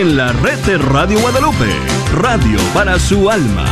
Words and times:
en 0.00 0.14
la 0.14 0.30
red 0.30 0.58
de 0.66 0.76
Radio 0.76 1.18
Guadalupe, 1.20 1.70
radio 2.12 2.58
para 2.74 2.98
su 2.98 3.30
alma. 3.30 3.64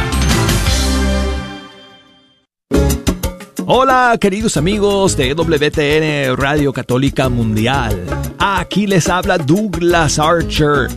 Hola 3.66 4.16
queridos 4.18 4.56
amigos 4.56 5.18
de 5.18 5.34
WTN 5.34 6.34
Radio 6.36 6.72
Católica 6.72 7.28
Mundial. 7.28 8.06
Aquí 8.38 8.86
les 8.86 9.10
habla 9.10 9.36
Douglas 9.36 10.18
Archer, 10.18 10.88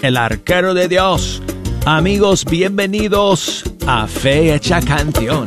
el 0.00 0.16
arquero 0.16 0.74
de 0.74 0.88
Dios. 0.88 1.40
Amigos, 1.84 2.44
bienvenidos 2.44 3.62
a 3.86 4.08
Fe 4.08 4.52
Hecha 4.52 4.80
Canción. 4.80 5.46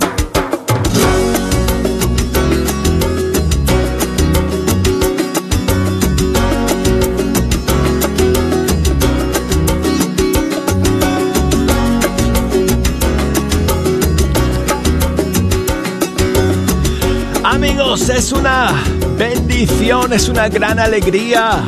Es 17.96 18.34
una 18.34 18.74
bendición, 19.18 20.12
es 20.12 20.28
una 20.28 20.50
gran 20.50 20.80
alegría 20.80 21.64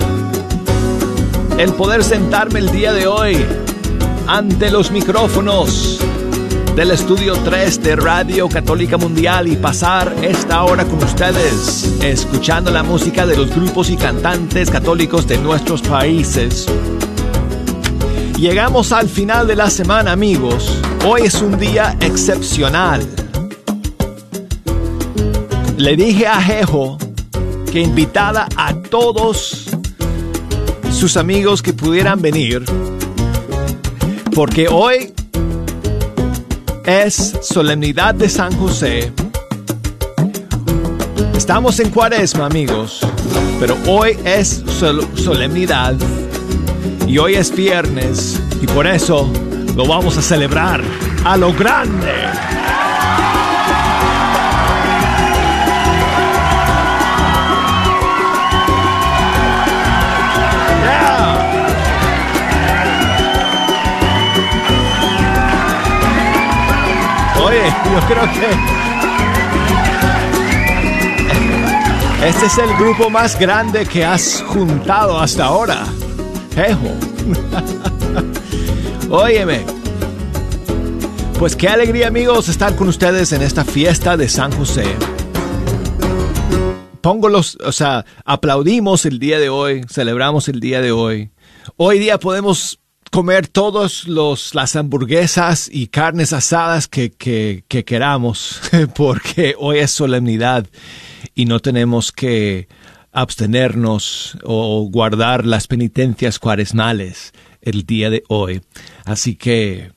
el 1.57 1.71
poder 1.71 2.03
sentarme 2.03 2.59
el 2.59 2.69
día 2.69 2.91
de 2.91 3.07
hoy 3.07 3.45
ante 4.27 4.69
los 4.69 4.91
micrófonos 4.91 5.99
del 6.75 6.91
estudio 6.91 7.33
3 7.37 7.81
de 7.81 7.95
Radio 7.95 8.49
Católica 8.49 8.97
Mundial 8.97 9.47
y 9.47 9.55
pasar 9.55 10.13
esta 10.21 10.63
hora 10.63 10.83
con 10.83 11.01
ustedes, 11.01 11.95
escuchando 12.03 12.71
la 12.71 12.83
música 12.83 13.25
de 13.25 13.37
los 13.37 13.49
grupos 13.49 13.89
y 13.89 13.95
cantantes 13.95 14.69
católicos 14.69 15.29
de 15.29 15.37
nuestros 15.37 15.81
países. 15.81 16.67
Llegamos 18.37 18.91
al 18.91 19.07
final 19.07 19.47
de 19.47 19.55
la 19.55 19.69
semana, 19.69 20.11
amigos. 20.11 20.77
Hoy 21.05 21.21
es 21.21 21.41
un 21.41 21.57
día 21.57 21.95
excepcional. 22.01 23.26
Le 25.77 25.95
dije 25.95 26.25
a 26.25 26.41
Jejo 26.41 26.97
que 27.71 27.79
invitara 27.79 28.47
a 28.55 28.73
todos 28.73 29.69
sus 30.91 31.15
amigos 31.17 31.61
que 31.61 31.71
pudieran 31.71 32.19
venir 32.19 32.65
porque 34.33 34.67
hoy 34.67 35.13
es 36.83 37.35
solemnidad 37.41 38.15
de 38.15 38.27
San 38.27 38.57
José. 38.57 39.11
Estamos 41.35 41.79
en 41.79 41.91
cuaresma, 41.91 42.47
amigos, 42.47 43.01
pero 43.59 43.77
hoy 43.87 44.17
es 44.25 44.63
solemnidad 45.15 45.93
y 47.07 47.19
hoy 47.19 47.35
es 47.35 47.55
viernes 47.55 48.39
y 48.61 48.65
por 48.65 48.87
eso 48.87 49.31
lo 49.75 49.85
vamos 49.85 50.17
a 50.17 50.23
celebrar 50.23 50.81
a 51.23 51.37
lo 51.37 51.53
grande. 51.53 52.13
Yo 67.65 67.99
creo 68.07 68.23
que 68.33 68.87
este 72.27 72.47
es 72.47 72.57
el 72.57 72.75
grupo 72.77 73.09
más 73.09 73.39
grande 73.39 73.85
que 73.85 74.03
has 74.03 74.43
juntado 74.47 75.19
hasta 75.19 75.45
ahora. 75.45 75.85
Ejo. 76.55 76.93
Óyeme. 79.15 79.65
Pues 81.39 81.55
qué 81.55 81.69
alegría 81.69 82.07
amigos 82.07 82.49
estar 82.49 82.75
con 82.75 82.87
ustedes 82.87 83.31
en 83.31 83.43
esta 83.43 83.63
fiesta 83.63 84.17
de 84.17 84.27
San 84.27 84.51
José. 84.51 84.83
Pongo 87.01 87.29
los, 87.29 87.57
o 87.63 87.71
sea, 87.71 88.03
aplaudimos 88.25 89.05
el 89.05 89.19
día 89.19 89.39
de 89.39 89.49
hoy, 89.49 89.85
celebramos 89.89 90.49
el 90.49 90.59
día 90.59 90.81
de 90.81 90.91
hoy. 90.91 91.31
Hoy 91.77 91.99
día 91.99 92.19
podemos 92.19 92.79
comer 93.17 93.47
todas 93.47 94.05
las 94.07 94.75
hamburguesas 94.75 95.67
y 95.73 95.87
carnes 95.87 96.33
asadas 96.33 96.87
que, 96.87 97.09
que, 97.09 97.83
queramos, 97.83 98.61
porque 98.95 99.55
hoy 99.57 99.79
es 99.79 99.89
solemnidad 99.89 100.67
y 101.33 101.45
no 101.45 101.59
tenemos 101.59 102.11
que 102.11 102.67
abstenernos 103.11 104.37
o 104.43 104.87
guardar 104.91 105.47
las 105.47 105.65
penitencias 105.65 106.37
cuaresmales 106.37 107.33
el 107.59 107.87
día 107.87 108.11
de 108.11 108.21
hoy. 108.27 108.61
Así 109.03 109.33
que, 109.35 109.93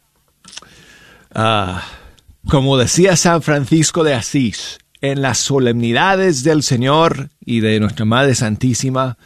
ah, 1.35 1.85
como 2.49 2.79
decía 2.79 3.17
San 3.17 3.43
Francisco 3.43 4.03
de 4.03 4.15
Asís, 4.15 4.79
en 5.03 5.21
las 5.21 5.37
solemnidades 5.37 6.43
del 6.43 6.63
Señor 6.63 7.29
y 7.45 7.61
de 7.61 7.81
nuestra 7.81 8.07
Madre 8.07 8.35
Santísima 8.35 9.19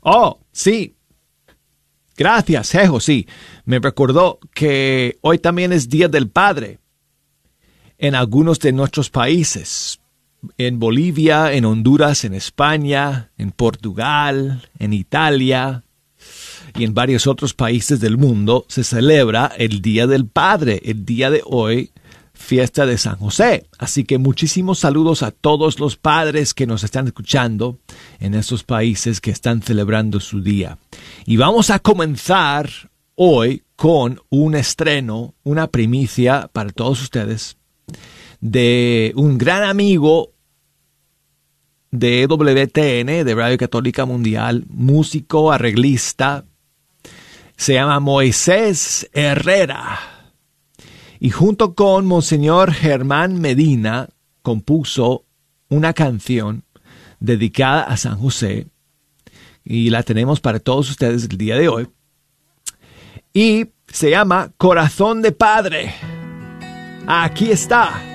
Oh, 0.01 0.39
sí. 0.51 0.95
Gracias, 2.15 2.69
Jejo, 2.69 2.99
sí. 2.99 3.27
Me 3.65 3.79
recordó 3.79 4.37
que 4.53 5.17
hoy 5.21 5.39
también 5.39 5.73
es 5.73 5.89
Día 5.89 6.07
del 6.07 6.29
Padre 6.29 6.77
en 7.97 8.13
algunos 8.13 8.59
de 8.59 8.73
nuestros 8.73 9.09
países. 9.09 9.99
En 10.59 10.77
Bolivia, 10.77 11.53
en 11.53 11.65
Honduras, 11.65 12.25
en 12.25 12.35
España, 12.35 13.31
en 13.39 13.51
Portugal, 13.51 14.69
en 14.77 14.93
Italia, 14.93 15.84
y 16.75 16.83
en 16.83 16.93
varios 16.93 17.25
otros 17.27 17.53
países 17.53 17.99
del 17.99 18.17
mundo 18.17 18.65
se 18.67 18.83
celebra 18.83 19.51
el 19.57 19.81
Día 19.81 20.07
del 20.07 20.27
Padre, 20.27 20.81
el 20.83 21.05
día 21.05 21.29
de 21.29 21.41
hoy, 21.45 21.91
fiesta 22.33 22.85
de 22.85 22.97
San 22.97 23.15
José. 23.15 23.67
Así 23.77 24.03
que 24.03 24.17
muchísimos 24.17 24.79
saludos 24.79 25.23
a 25.23 25.31
todos 25.31 25.79
los 25.79 25.95
padres 25.95 26.53
que 26.53 26.67
nos 26.67 26.83
están 26.83 27.07
escuchando 27.07 27.79
en 28.19 28.35
estos 28.35 28.63
países 28.63 29.21
que 29.21 29.31
están 29.31 29.61
celebrando 29.61 30.19
su 30.19 30.41
día. 30.41 30.77
Y 31.25 31.37
vamos 31.37 31.69
a 31.69 31.79
comenzar 31.79 32.69
hoy 33.15 33.63
con 33.77 34.21
un 34.29 34.55
estreno, 34.55 35.33
una 35.43 35.67
primicia 35.67 36.49
para 36.51 36.71
todos 36.71 37.01
ustedes 37.01 37.57
de 38.41 39.13
un 39.15 39.37
gran 39.37 39.63
amigo 39.63 40.33
de 41.91 42.27
WTN, 42.27 43.25
de 43.25 43.35
Radio 43.35 43.57
Católica 43.57 44.05
Mundial, 44.05 44.65
músico, 44.67 45.51
arreglista, 45.51 46.45
se 47.55 47.73
llama 47.73 47.99
Moisés 47.99 49.09
Herrera. 49.13 49.99
Y 51.19 51.29
junto 51.29 51.73
con 51.75 52.05
Monseñor 52.05 52.73
Germán 52.73 53.39
Medina 53.39 54.09
compuso 54.41 55.25
una 55.69 55.93
canción 55.93 56.63
dedicada 57.19 57.83
a 57.83 57.97
San 57.97 58.17
José 58.17 58.67
y 59.63 59.89
la 59.89 60.03
tenemos 60.03 60.39
para 60.39 60.59
todos 60.59 60.89
ustedes 60.89 61.23
el 61.23 61.37
día 61.37 61.55
de 61.55 61.67
hoy. 61.67 61.87
Y 63.33 63.67
se 63.87 64.11
llama 64.11 64.51
Corazón 64.57 65.21
de 65.21 65.31
Padre. 65.31 65.93
Aquí 67.07 67.51
está. 67.51 68.14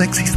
sexy 0.00 0.29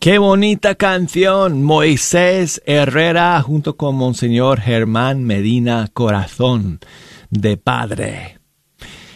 Qué 0.00 0.16
bonita 0.16 0.76
canción, 0.76 1.62
Moisés 1.62 2.62
Herrera 2.64 3.42
junto 3.42 3.76
con 3.76 3.96
Monseñor 3.96 4.58
Germán 4.58 5.24
Medina 5.24 5.90
Corazón 5.92 6.80
de 7.28 7.58
Padre. 7.58 8.38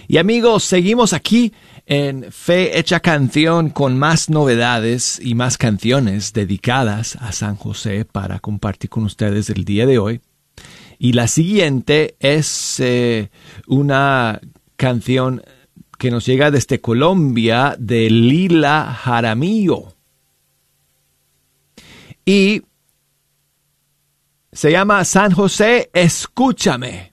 Y 0.09 0.19
amigos, 0.19 0.63
seguimos 0.63 1.15
aquí 1.15 1.55
en 1.87 2.31
Fe 2.31 2.79
Hecha 2.79 3.01
Canción 3.01 3.71
con 3.71 3.99
más 3.99 4.29
novedades 4.29 5.19
y 5.25 5.35
más 5.35 5.57
canciones 5.57 6.35
dedicadas 6.35 7.17
a 7.17 7.33
San 7.33 7.57
José 7.57 8.05
para 8.05 8.39
compartir 8.39 8.91
con 8.91 9.05
ustedes 9.05 9.49
el 9.49 9.65
día 9.65 9.87
de 9.87 9.99
hoy. 9.99 10.21
Y 10.99 11.15
la 11.15 11.29
siguiente 11.29 12.15
es 12.21 12.79
eh, 12.81 13.31
una 13.67 14.39
canción 14.77 15.43
que 15.99 16.11
nos 16.11 16.27
llega 16.27 16.51
desde 16.51 16.83
Colombia 16.83 17.75
de 17.79 18.11
Lila 18.11 18.95
Jaramillo. 19.03 19.94
Y 22.25 22.63
Se 24.53 24.71
llama 24.71 25.05
San 25.05 25.33
José, 25.33 25.91
escúchame. 25.93 27.13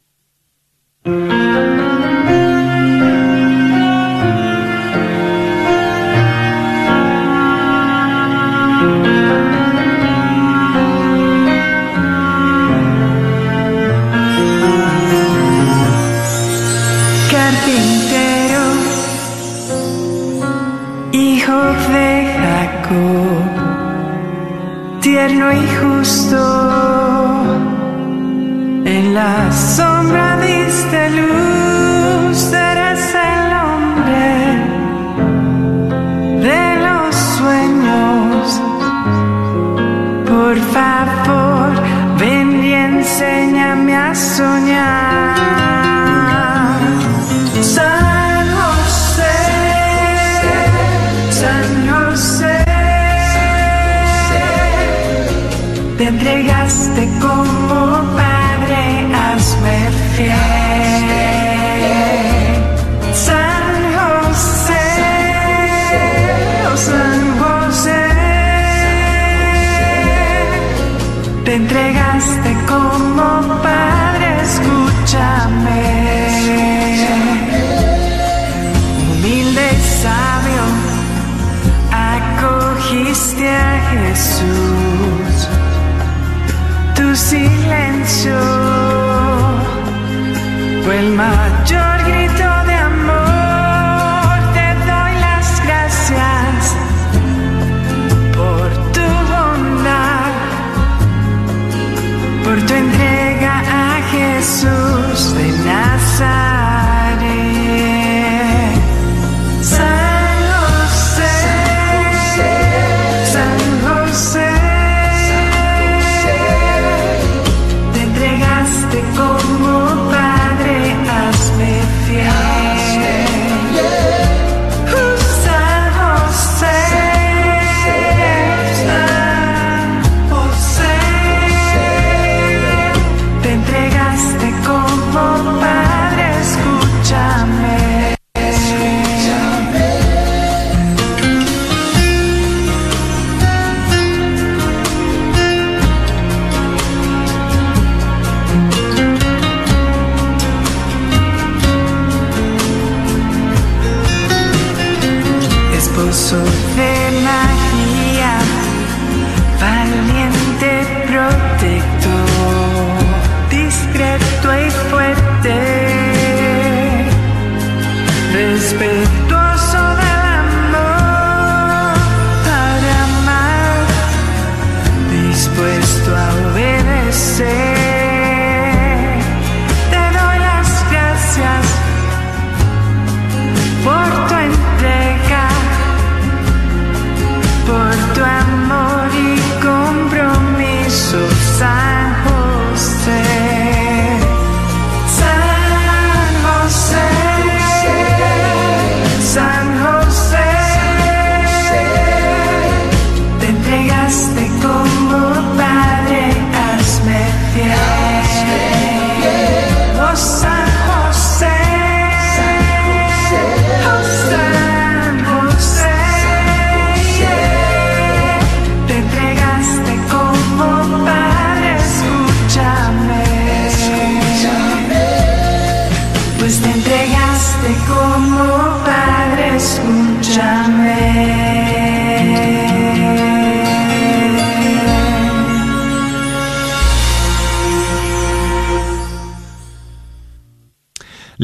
La 29.14 29.52
sombra 29.52 30.38
diste 30.38 31.10
luz, 31.10 31.41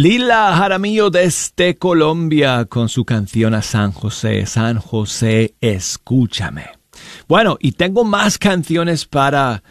Lila 0.08 0.56
Jaramillo 0.56 1.10
desde 1.10 1.78
Colombia 1.78 2.64
con 2.64 2.88
su 2.88 3.04
canción 3.04 3.54
a 3.54 3.62
San 3.62 3.92
José. 3.92 4.46
San 4.46 4.80
José, 4.80 5.56
escúchame. 5.60 6.68
Bueno, 7.28 7.58
y 7.60 7.74
tengo 7.74 8.06
más 8.06 8.38
canciones 8.38 9.06
para 9.06 9.64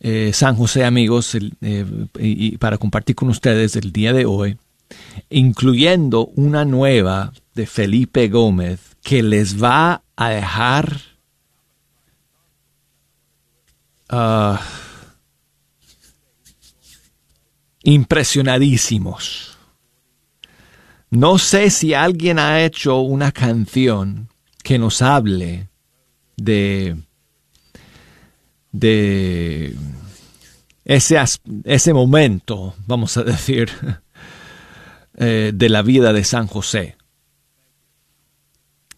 eh, 0.00 0.32
San 0.34 0.56
José, 0.56 0.84
amigos, 0.84 1.34
eh, 1.34 1.86
y, 2.18 2.48
y 2.48 2.58
para 2.58 2.76
compartir 2.76 3.16
con 3.16 3.30
ustedes 3.30 3.76
el 3.76 3.90
día 3.90 4.12
de 4.12 4.26
hoy, 4.26 4.58
incluyendo 5.30 6.26
una 6.36 6.66
nueva 6.66 7.32
de 7.54 7.66
Felipe 7.66 8.28
Gómez 8.28 8.94
que 9.02 9.22
les 9.22 9.62
va 9.62 10.02
a 10.16 10.28
dejar 10.28 11.00
ah, 14.10 14.60
impresionadísimos. 17.84 19.47
No 21.10 21.38
sé 21.38 21.70
si 21.70 21.94
alguien 21.94 22.38
ha 22.38 22.62
hecho 22.62 23.00
una 23.00 23.32
canción 23.32 24.28
que 24.62 24.78
nos 24.78 25.00
hable 25.00 25.68
de, 26.36 26.96
de 28.72 29.74
ese, 30.84 31.18
ese 31.64 31.94
momento, 31.94 32.74
vamos 32.86 33.16
a 33.16 33.24
decir, 33.24 33.70
eh, 35.16 35.52
de 35.54 35.68
la 35.70 35.82
vida 35.82 36.12
de 36.12 36.24
San 36.24 36.46
José, 36.46 36.96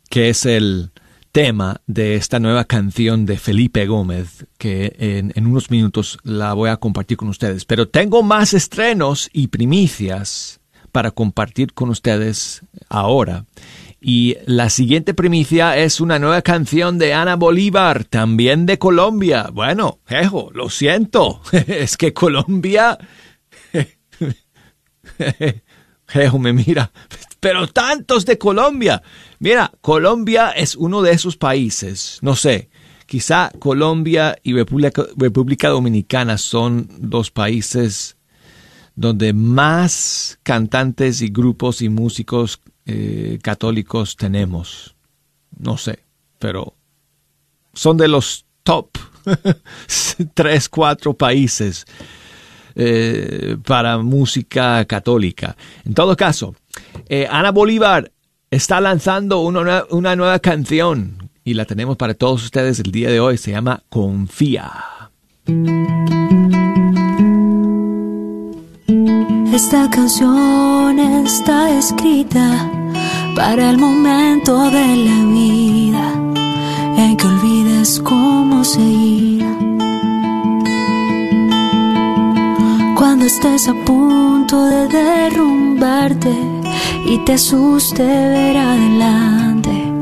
que 0.09 0.31
es 0.31 0.47
el 0.47 0.91
tema 1.31 1.81
de 1.87 2.17
esta 2.17 2.41
nueva 2.41 2.65
canción 2.65 3.25
de 3.25 3.39
Felipe 3.39 3.87
Gómez, 3.87 4.47
que 4.59 4.97
en, 4.99 5.33
en, 5.37 5.47
unos 5.47 5.71
minutos 5.71 6.19
la 6.25 6.55
voy 6.55 6.71
a 6.71 6.79
compartir 6.79 7.17
con 7.17 7.29
ustedes. 7.29 7.65
Pero 7.65 7.89
tengo 7.89 8.25
más 8.25 8.53
estrenos 8.53 9.31
y 9.33 9.47
primicias 9.47 10.60
para 10.91 11.11
compartir 11.11 11.73
con 11.73 11.91
ustedes 11.91 12.63
ahora. 12.89 13.47
Y 14.01 14.37
la 14.47 14.71
siguiente 14.71 15.13
primicia 15.13 15.77
es 15.77 16.01
una 16.01 16.19
nueva 16.19 16.41
canción 16.41 16.99
de 16.99 17.13
Ana 17.13 17.37
Bolívar, 17.37 18.05
también 18.05 18.65
de 18.65 18.79
Colombia. 18.79 19.51
Bueno, 19.53 20.01
jejo, 20.07 20.51
lo 20.55 20.71
siento. 20.71 21.43
es 21.53 21.97
que 21.97 22.15
Colombia... 22.15 22.99
jejo, 26.09 26.39
me 26.39 26.53
mira. 26.53 26.93
Pero 27.41 27.67
tantos 27.69 28.25
de 28.25 28.39
Colombia. 28.39 29.03
Mira, 29.39 29.73
Colombia 29.81 30.51
es 30.51 30.77
uno 30.77 31.03
de 31.03 31.13
esos 31.13 31.37
países. 31.37 32.19
No 32.23 32.37
sé, 32.37 32.71
quizá 33.07 33.51
Colombia 33.59 34.37
y 34.43 34.55
República, 34.55 35.05
República 35.17 35.69
Dominicana 35.69 36.39
son 36.39 36.89
dos 36.99 37.31
países 37.31 38.17
donde 39.01 39.33
más 39.33 40.39
cantantes 40.43 41.23
y 41.23 41.29
grupos 41.29 41.81
y 41.81 41.89
músicos 41.89 42.61
eh, 42.85 43.39
católicos 43.43 44.15
tenemos. 44.15 44.95
No 45.59 45.79
sé, 45.79 46.01
pero 46.39 46.75
son 47.73 47.97
de 47.97 48.09
los 48.09 48.45
top 48.63 48.91
tres, 50.35 50.69
cuatro 50.69 51.15
países 51.15 51.87
eh, 52.75 53.57
para 53.65 53.97
música 53.97 54.85
católica. 54.85 55.57
En 55.87 55.95
todo 55.95 56.15
caso, 56.15 56.55
eh, 57.09 57.27
Ana 57.31 57.53
Bolívar 57.53 58.13
está 58.51 58.83
lanzando 58.83 59.41
una, 59.41 59.85
una 59.89 60.15
nueva 60.15 60.41
canción 60.41 61.31
y 61.43 61.55
la 61.55 61.65
tenemos 61.65 61.97
para 61.97 62.13
todos 62.13 62.45
ustedes 62.45 62.81
el 62.81 62.93
día 62.93 63.09
de 63.09 63.19
hoy. 63.19 63.39
Se 63.39 63.51
llama 63.51 63.83
Confía. 63.89 64.71
Esta 69.53 69.91
canción 69.91 70.97
está 71.27 71.71
escrita 71.77 72.71
para 73.35 73.71
el 73.71 73.79
momento 73.79 74.71
de 74.71 74.97
la 74.97 75.25
vida 75.25 76.13
en 76.97 77.17
que 77.17 77.27
olvides 77.27 78.01
cómo 78.01 78.63
seguir. 78.63 79.45
Cuando 82.95 83.27
estés 83.27 83.69
a 83.69 83.75
punto 83.85 84.67
de 84.67 84.87
derrumbarte 84.87 86.35
y 87.07 87.19
te 87.25 87.33
asuste 87.33 88.05
ver 88.05 88.57
adelante, 88.57 89.93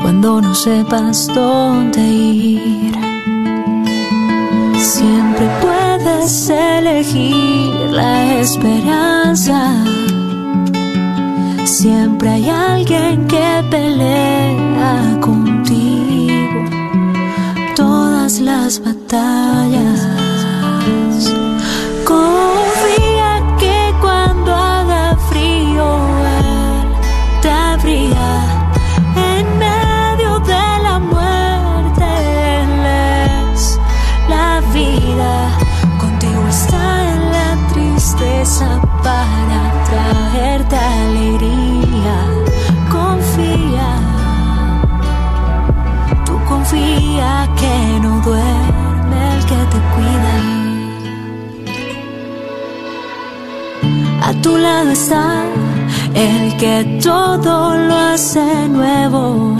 cuando 0.00 0.40
no 0.40 0.54
sepas 0.54 1.26
dónde 1.26 2.00
ir. 2.00 3.11
Siempre 4.94 5.48
puedes 5.62 6.50
elegir 6.50 7.72
la 7.92 8.40
esperanza 8.40 9.82
Siempre 11.64 12.28
hay 12.28 12.50
alguien 12.50 13.26
que 13.26 13.64
pelea 13.70 15.18
contigo 15.22 16.62
todas 17.74 18.38
las 18.40 18.82
batallas. 18.84 20.21
Está 54.90 55.44
el 56.12 56.56
que 56.56 56.98
todo 57.02 57.76
lo 57.76 57.94
hace 57.96 58.68
nuevo. 58.68 59.56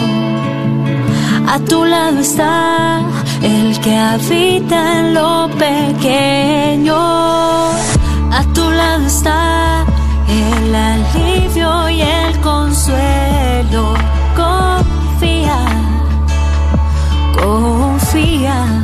A 1.48 1.58
tu 1.60 1.84
lado 1.84 2.18
está 2.18 3.00
el 3.40 3.78
que 3.80 3.96
habita 3.96 4.98
en 4.98 5.14
lo 5.14 5.48
pequeño. 5.58 6.96
A 6.96 8.44
tu 8.52 8.68
lado 8.70 9.06
está 9.06 9.84
el 10.28 10.74
alivio 10.74 11.88
y 11.88 12.02
el 12.02 12.40
consuelo. 12.40 13.94
Confía, 14.36 15.58
confía 17.40 18.81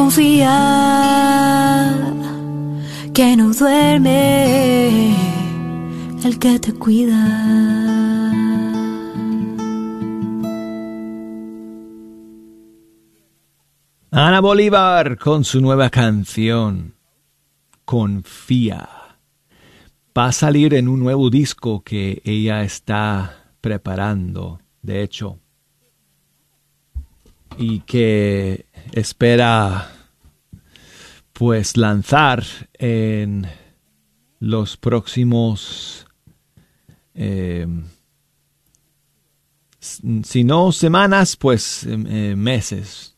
confía 0.00 0.56
que 3.12 3.36
no 3.36 3.52
duerme 3.52 5.14
el 6.24 6.38
que 6.38 6.58
te 6.58 6.72
cuida. 6.72 7.22
Ana 14.10 14.40
Bolívar 14.40 15.18
con 15.18 15.44
su 15.44 15.60
nueva 15.60 15.90
canción, 15.90 16.94
Confía. 17.84 18.88
Va 20.16 20.26
a 20.26 20.32
salir 20.32 20.72
en 20.72 20.88
un 20.88 21.00
nuevo 21.00 21.28
disco 21.28 21.82
que 21.82 22.22
ella 22.24 22.62
está 22.62 23.52
preparando, 23.60 24.60
de 24.80 25.02
hecho, 25.02 25.38
y 27.58 27.80
que 27.80 28.69
espera 28.92 29.92
pues 31.32 31.76
lanzar 31.76 32.44
en 32.74 33.46
los 34.40 34.76
próximos, 34.76 36.06
eh, 37.14 37.66
si 39.80 40.44
no 40.44 40.72
semanas, 40.72 41.36
pues 41.36 41.84
eh, 41.84 42.34
meses. 42.36 43.16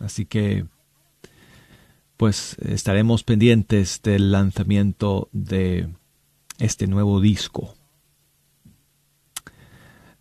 Así 0.00 0.26
que, 0.26 0.66
pues 2.16 2.56
estaremos 2.58 3.22
pendientes 3.22 4.00
del 4.02 4.32
lanzamiento 4.32 5.28
de 5.32 5.88
este 6.58 6.86
nuevo 6.86 7.20
disco 7.20 7.74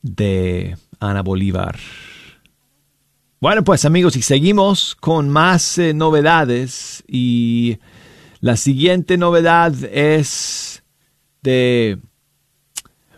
de 0.02 0.78
Ana 1.00 1.24
Bolívar. 1.24 1.78
Bueno, 3.46 3.64
pues 3.64 3.86
amigos, 3.86 4.16
y 4.16 4.24
seguimos 4.24 4.96
con 4.96 5.30
más 5.30 5.78
eh, 5.78 5.94
novedades 5.94 7.04
y 7.08 7.78
la 8.40 8.58
siguiente 8.58 9.18
novedad 9.18 9.72
es 9.84 10.84
de 11.44 12.00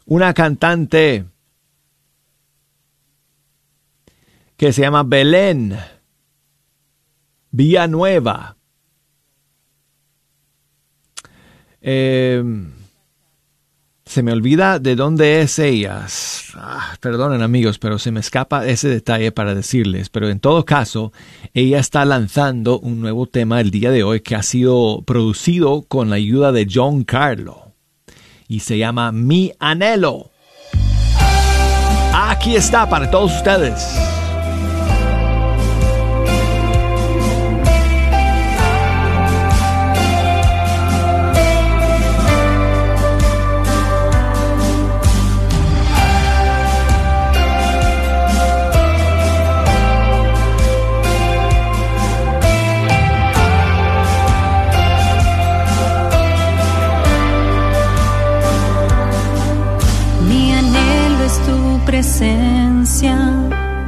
una 0.05 0.33
cantante 0.33 1.23
que 4.57 4.73
se 4.73 4.81
llama 4.81 5.03
Belén 5.03 5.79
Villanueva. 7.51 8.57
Eh, 11.79 12.43
se 14.07 14.23
me 14.23 14.31
olvida 14.31 14.79
de 14.79 14.95
dónde 14.95 15.41
es 15.41 15.59
ella. 15.59 16.05
Ah, 16.55 16.95
perdonen 16.99 17.41
amigos, 17.41 17.77
pero 17.77 17.99
se 17.99 18.11
me 18.11 18.19
escapa 18.19 18.65
ese 18.65 18.87
detalle 18.89 19.31
para 19.31 19.53
decirles. 19.53 20.09
Pero 20.09 20.29
en 20.29 20.39
todo 20.39 20.65
caso, 20.65 21.11
ella 21.53 21.79
está 21.79 22.05
lanzando 22.05 22.79
un 22.79 23.01
nuevo 23.01 23.27
tema 23.27 23.59
el 23.59 23.69
día 23.69 23.91
de 23.91 24.03
hoy 24.03 24.21
que 24.21 24.35
ha 24.35 24.43
sido 24.43 25.03
producido 25.05 25.83
con 25.83 26.09
la 26.09 26.15
ayuda 26.15 26.51
de 26.51 26.67
John 26.71 27.03
Carlo. 27.03 27.73
Y 28.47 28.61
se 28.61 28.77
llama 28.77 29.11
Mi 29.11 29.51
Anhelo. 29.59 30.31
Aquí 32.13 32.55
está 32.55 32.89
para 32.89 33.11
todos 33.11 33.35
ustedes. 33.35 34.16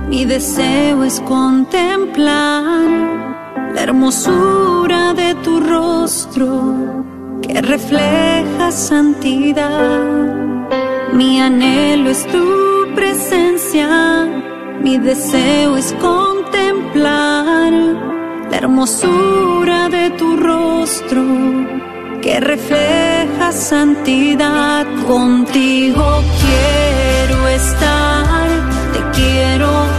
Mi 0.08 0.26
deseo 0.26 1.04
es 1.04 1.20
contemplar 1.20 2.90
la 3.74 3.82
hermosura 3.82 5.14
de 5.14 5.36
tu 5.44 5.60
rostro 5.60 7.04
que 7.42 7.62
refleja 7.62 8.72
santidad. 8.72 10.00
Mi 11.14 11.42
anhelo 11.42 12.10
es 12.10 12.26
tu 12.28 12.94
presencia, 12.96 14.26
mi 14.82 14.98
deseo 14.98 15.76
es 15.76 15.92
contemplar 16.00 17.74
la 18.50 18.58
hermosura 18.58 19.90
de 19.90 20.10
tu 20.12 20.38
rostro 20.38 21.24
que 22.22 22.40
refleja 22.40 23.52
santidad. 23.52 24.86
Contigo 25.06 26.24
quiero 26.40 27.09
estar, 27.60 28.48
te 28.94 29.02
quiero 29.20 29.99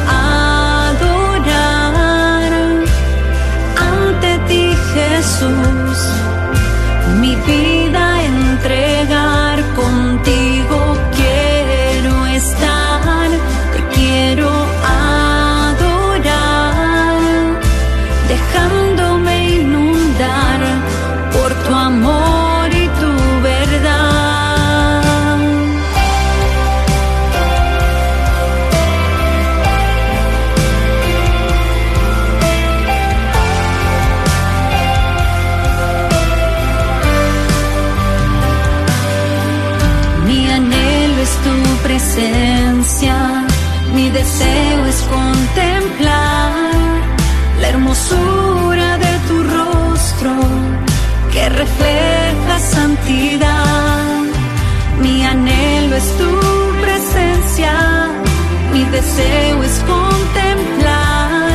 refleja 51.80 52.58
santidad. 52.58 54.24
Mi 55.00 55.24
anhelo 55.24 55.96
es 55.96 56.08
tu 56.18 56.30
presencia, 56.82 57.72
mi 58.72 58.84
deseo 58.84 59.62
es 59.62 59.82
contemplar 59.94 61.50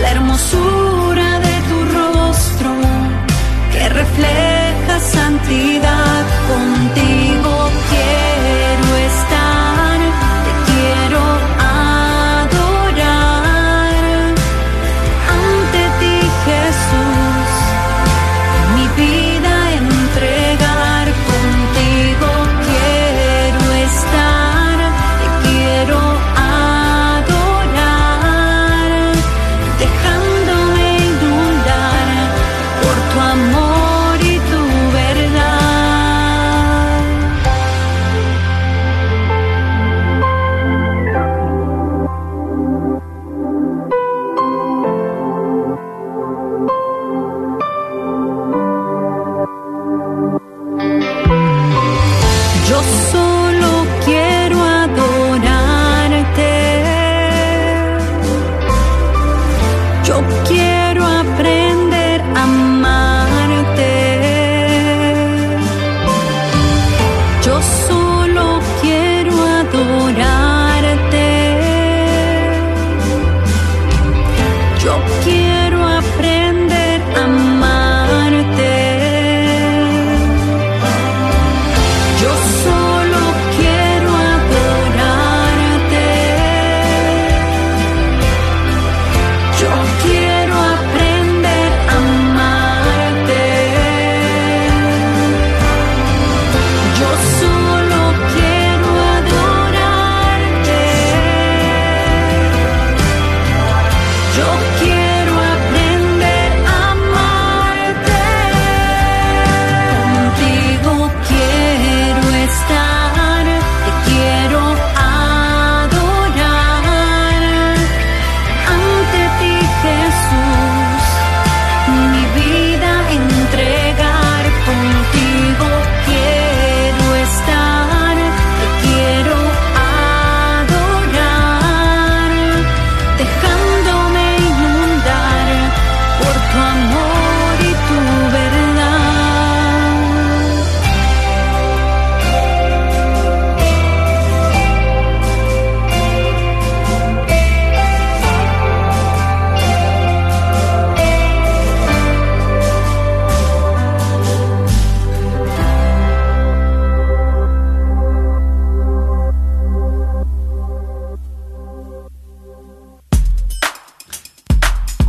la 0.00 0.10
hermosura 0.10 1.40
de 1.46 1.54
tu 1.68 1.78
rostro 1.98 2.70
que 3.72 3.88
refleja 3.88 5.00
santidad. 5.00 6.03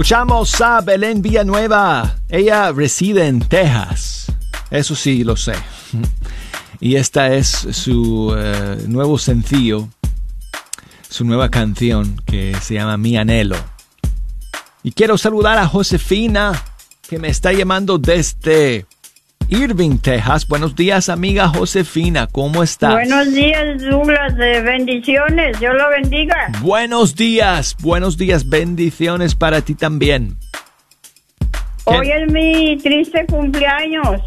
Escuchamos 0.06 0.62
a 0.62 0.82
Belén 0.82 1.24
Villanueva. 1.24 2.18
Ella 2.30 2.72
reside 2.72 3.26
en 3.26 3.39
Texas. 3.39 4.32
Eso 4.70 4.94
sí, 4.94 5.24
lo 5.24 5.36
sé. 5.36 5.54
Y 6.80 6.98
esta 6.98 7.34
es 7.34 7.48
su 7.48 8.32
eh, 8.38 8.86
nuevo 8.88 9.18
sencillo. 9.18 9.89
su 11.10 11.26
nueva 11.26 11.50
canción 11.50 12.22
que 12.24 12.56
se 12.62 12.76
llama 12.76 12.98
Mi 12.98 13.18
Anhelo. 13.18 13.56
Y 14.84 14.91
quiero 14.91 15.18
saludar 15.18 15.58
a 15.58 15.68
Josefina, 15.68 16.52
que 17.10 17.18
me 17.18 17.30
está 17.30 17.52
llamando 17.52 17.98
desde 17.98 18.86
Irving, 19.49 19.97
Texas. 19.99 20.47
Buenos 20.47 20.75
días, 20.75 21.08
amiga 21.08 21.47
Josefina, 21.47 22.27
¿cómo 22.27 22.63
estás? 22.63 22.93
Buenos 22.93 23.31
días, 23.31 23.81
Douglas, 23.84 24.36
de 24.38 24.62
bendiciones, 24.62 25.60
Dios 25.60 25.75
lo 25.75 25.89
bendiga. 25.89 26.51
Buenos 26.62 27.15
días, 27.15 27.75
buenos 27.79 28.17
días, 28.17 28.49
bendiciones 28.49 29.36
para 29.36 29.62
ti 29.62 29.75
también. 29.75 30.38
Hoy 31.84 32.10
es 32.10 32.31
mi 32.31 32.77
triste 32.77 33.25
cumpleaños. 33.27 34.21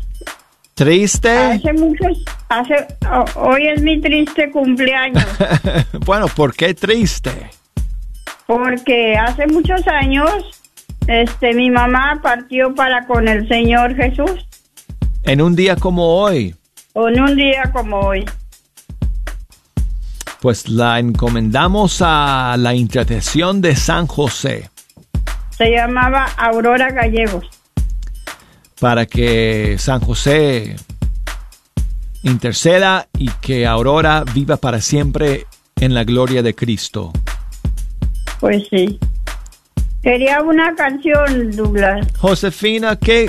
¿Triste? 0.74 1.30
Hace 1.30 1.72
muchos, 1.72 2.24
hace, 2.48 2.86
oh, 3.10 3.24
hoy 3.34 3.66
es 3.66 3.82
mi 3.82 4.00
triste 4.00 4.52
cumpleaños. 4.52 5.26
bueno, 6.06 6.28
¿por 6.28 6.54
qué 6.54 6.74
triste? 6.74 7.32
Porque 8.46 9.16
hace 9.16 9.48
muchos 9.48 9.84
años, 9.88 10.30
este, 11.08 11.52
mi 11.54 11.70
mamá 11.70 12.20
partió 12.22 12.72
para 12.76 13.04
con 13.06 13.26
el 13.26 13.48
Señor 13.48 13.96
Jesús. 13.96 14.47
En 15.22 15.42
un 15.42 15.54
día 15.56 15.76
como 15.76 16.20
hoy. 16.20 16.54
En 16.94 17.20
un 17.20 17.36
día 17.36 17.70
como 17.72 18.00
hoy. 18.00 18.24
Pues 20.40 20.68
la 20.68 20.98
encomendamos 20.98 22.00
a 22.00 22.56
la 22.58 22.74
intercesión 22.74 23.60
de 23.60 23.74
San 23.76 24.06
José. 24.06 24.70
Se 25.56 25.70
llamaba 25.70 26.26
Aurora 26.36 26.90
Gallegos. 26.90 27.46
Para 28.80 29.06
que 29.06 29.76
San 29.78 30.00
José 30.00 30.76
interceda 32.22 33.08
y 33.18 33.30
que 33.40 33.66
Aurora 33.66 34.24
viva 34.32 34.56
para 34.56 34.80
siempre 34.80 35.46
en 35.80 35.94
la 35.94 36.04
gloria 36.04 36.42
de 36.42 36.54
Cristo. 36.54 37.12
Pues 38.40 38.62
sí. 38.70 38.98
Quería 40.02 40.40
una 40.42 40.74
canción, 40.76 41.50
Douglas. 41.50 42.06
Josefina, 42.18 42.96
¿qué, 42.96 43.28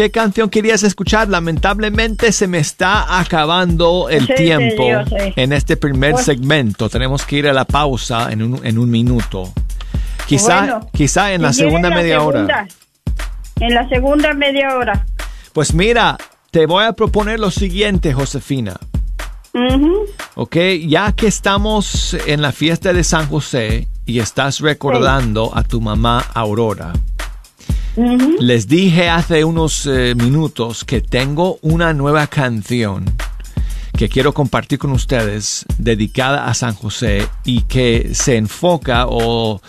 ¿qué 0.00 0.10
canción 0.10 0.48
querías 0.48 0.82
escuchar? 0.82 1.28
Lamentablemente 1.28 2.32
se 2.32 2.48
me 2.48 2.56
está 2.56 3.20
acabando 3.20 4.08
el 4.08 4.26
Sí, 4.26 4.32
tiempo 4.34 4.82
en 5.36 5.52
este 5.52 5.76
primer 5.76 6.16
segmento. 6.16 6.88
Tenemos 6.88 7.26
que 7.26 7.36
ir 7.36 7.46
a 7.46 7.52
la 7.52 7.66
pausa 7.66 8.32
en 8.32 8.40
un, 8.40 8.66
en 8.66 8.78
un 8.78 8.88
minuto. 8.90 9.52
Quizá, 10.26 10.60
Bueno, 10.60 10.90
quizá 10.94 11.34
en 11.34 11.42
la 11.42 11.52
segunda 11.52 11.90
la 11.90 11.96
media 11.96 12.22
hora. 12.22 12.66
En 13.56 13.74
la 13.74 13.86
segunda 13.90 14.32
media 14.32 14.74
hora. 14.74 15.04
Pues 15.52 15.74
mira, 15.74 16.16
te 16.50 16.64
voy 16.64 16.84
a 16.84 16.94
proponer 16.94 17.38
lo 17.38 17.50
siguiente, 17.50 18.14
Josefina. 18.14 18.78
Ujú. 19.52 20.06
Ok, 20.36 20.56
ya 20.86 21.12
que 21.12 21.26
estamos 21.26 22.16
en 22.26 22.40
la 22.40 22.52
fiesta 22.52 22.94
de 22.94 23.04
San 23.04 23.28
José 23.28 23.86
y 24.06 24.20
estás 24.20 24.60
recordando 24.60 25.50
a 25.54 25.62
tu 25.62 25.82
mamá 25.82 26.24
Aurora, 26.32 26.94
Les 27.96 28.68
dije 28.68 29.08
hace 29.08 29.44
unos 29.44 29.84
eh, 29.86 30.14
minutos 30.14 30.84
que 30.84 31.00
tengo 31.00 31.58
una 31.62 31.92
nueva 31.92 32.26
canción 32.28 33.04
que 33.96 34.08
quiero 34.08 34.32
compartir 34.32 34.78
con 34.78 34.92
ustedes 34.92 35.66
dedicada 35.76 36.46
a 36.46 36.54
San 36.54 36.74
José 36.74 37.26
y 37.44 37.62
que 37.62 38.10
se 38.14 38.36
enfoca 38.36 39.06
o 39.08 39.60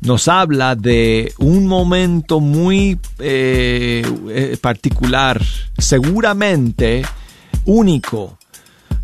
nos 0.00 0.28
habla 0.28 0.76
de 0.76 1.32
un 1.38 1.66
momento 1.66 2.40
muy 2.40 2.98
eh, 3.18 4.06
eh, 4.28 4.56
particular, 4.60 5.42
seguramente 5.76 7.02
único 7.64 8.38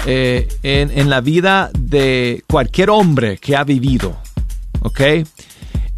en, 0.07 0.91
en 0.93 1.11
la 1.11 1.21
vida 1.21 1.71
de 1.79 2.43
cualquier 2.47 2.91
hombre 2.91 3.37
que 3.37 3.57
ha 3.57 3.65
vivido. 3.65 4.17
¿Ok? 4.81 5.01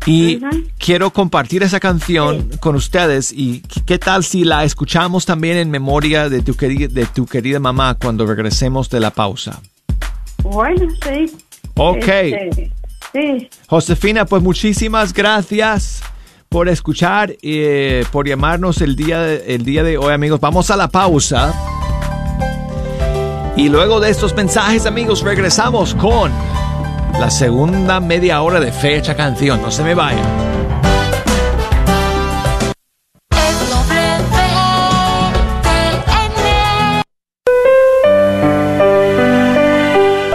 Y 0.04 0.40
quiero 0.78 1.12
compartir 1.12 1.62
esa 1.62 1.78
canción 1.78 2.50
con 2.60 2.74
ustedes 2.74 3.32
y 3.32 3.60
qué 3.86 3.98
tal 3.98 4.24
si 4.24 4.44
la 4.44 4.64
escuchamos 4.64 5.26
también 5.26 5.56
en 5.58 5.70
memoria 5.70 6.28
de 6.28 6.42
tu, 6.42 6.54
querida, 6.54 6.88
de 6.88 7.06
tu 7.06 7.26
querida 7.26 7.60
mamá 7.60 7.96
cuando 8.00 8.26
regresemos 8.26 8.90
de 8.90 8.98
la 8.98 9.12
pausa. 9.12 9.60
Bueno, 10.42 10.92
sí. 11.04 11.32
Ok. 11.76 12.08
Este, 12.08 12.72
sí. 13.12 13.48
Josefina, 13.68 14.24
pues 14.24 14.42
muchísimas 14.42 15.12
gracias 15.12 16.02
por 16.48 16.68
escuchar 16.68 17.30
y 17.40 17.60
eh, 17.60 18.04
por 18.10 18.26
llamarnos 18.26 18.80
el 18.80 18.96
día, 18.96 19.20
de, 19.20 19.54
el 19.54 19.64
día 19.64 19.84
de 19.84 19.98
hoy, 19.98 20.12
amigos. 20.12 20.40
Vamos 20.40 20.70
a 20.70 20.76
la 20.76 20.88
pausa. 20.88 21.54
Y 23.56 23.68
luego 23.68 24.00
de 24.00 24.10
estos 24.10 24.34
mensajes, 24.34 24.84
amigos, 24.86 25.22
regresamos 25.22 25.94
con 25.94 26.32
la 27.18 27.30
segunda 27.30 28.00
media 28.00 28.42
hora 28.42 28.60
de 28.60 28.72
fecha 28.72 29.14
canción. 29.14 29.62
No 29.62 29.70
se 29.70 29.82
me 29.82 29.94
vayan. 29.94 30.52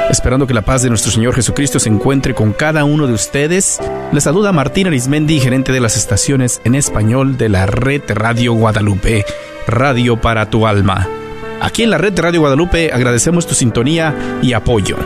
Esperando 0.09 0.47
que 0.47 0.53
la 0.53 0.63
paz 0.63 0.81
de 0.81 0.89
nuestro 0.89 1.11
Señor 1.11 1.35
Jesucristo 1.35 1.79
se 1.79 1.87
encuentre 1.87 2.33
con 2.33 2.51
cada 2.51 2.83
uno 2.83 3.07
de 3.07 3.13
ustedes, 3.13 3.79
les 4.11 4.23
saluda 4.23 4.51
Martín 4.51 4.87
Arismendi, 4.87 5.39
gerente 5.39 5.71
de 5.71 5.79
las 5.79 5.95
estaciones 5.95 6.59
en 6.65 6.75
español 6.75 7.37
de 7.37 7.47
la 7.49 7.65
red 7.65 8.01
Radio 8.09 8.53
Guadalupe, 8.53 9.25
Radio 9.67 10.19
para 10.19 10.49
tu 10.49 10.67
alma. 10.67 11.07
Aquí 11.61 11.83
en 11.83 11.91
la 11.91 11.97
red 11.97 12.19
Radio 12.19 12.41
Guadalupe 12.41 12.91
agradecemos 12.91 13.47
tu 13.47 13.53
sintonía 13.53 14.39
y 14.41 14.53
apoyo. 14.53 14.97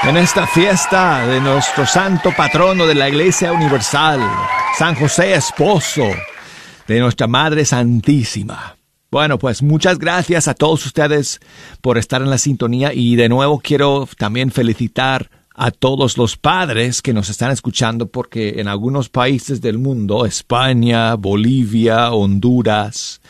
en 0.04 0.18
esta 0.18 0.48
fiesta 0.48 1.26
de 1.28 1.40
nuestro 1.40 1.86
santo 1.86 2.32
patrono 2.36 2.88
de 2.88 2.96
la 2.96 3.08
Iglesia 3.08 3.52
Universal, 3.54 4.20
San 4.78 4.96
José 4.96 5.36
Esposo 5.36 6.04
de 6.88 7.00
nuestra 7.00 7.28
Madre 7.28 7.64
Santísima. 7.64 8.78
Bueno, 9.12 9.38
pues 9.38 9.62
muchas 9.62 10.00
gracias 10.00 10.48
a 10.48 10.56
todos 10.56 10.86
ustedes 10.86 11.40
por 11.82 11.98
estar 11.98 12.22
en 12.22 12.30
la 12.30 12.40
sintonía 12.40 12.92
y 12.94 13.16
de 13.16 13.30
nuevo 13.30 13.60
quiero 13.60 14.10
también 14.18 14.52
felicitar 14.52 15.30
a 15.54 15.72
todos 15.72 16.18
los 16.18 16.38
padres 16.38 17.02
que 17.02 17.14
nos 17.14 17.30
están 17.30 17.52
escuchando 17.52 18.08
porque 18.08 18.60
en 18.60 18.68
algunos 18.68 19.10
países 19.10 19.62
del 19.62 19.78
mundo, 19.78 20.26
España, 20.26 21.14
Bolivia, 21.16 22.12
Honduras, 22.12 23.22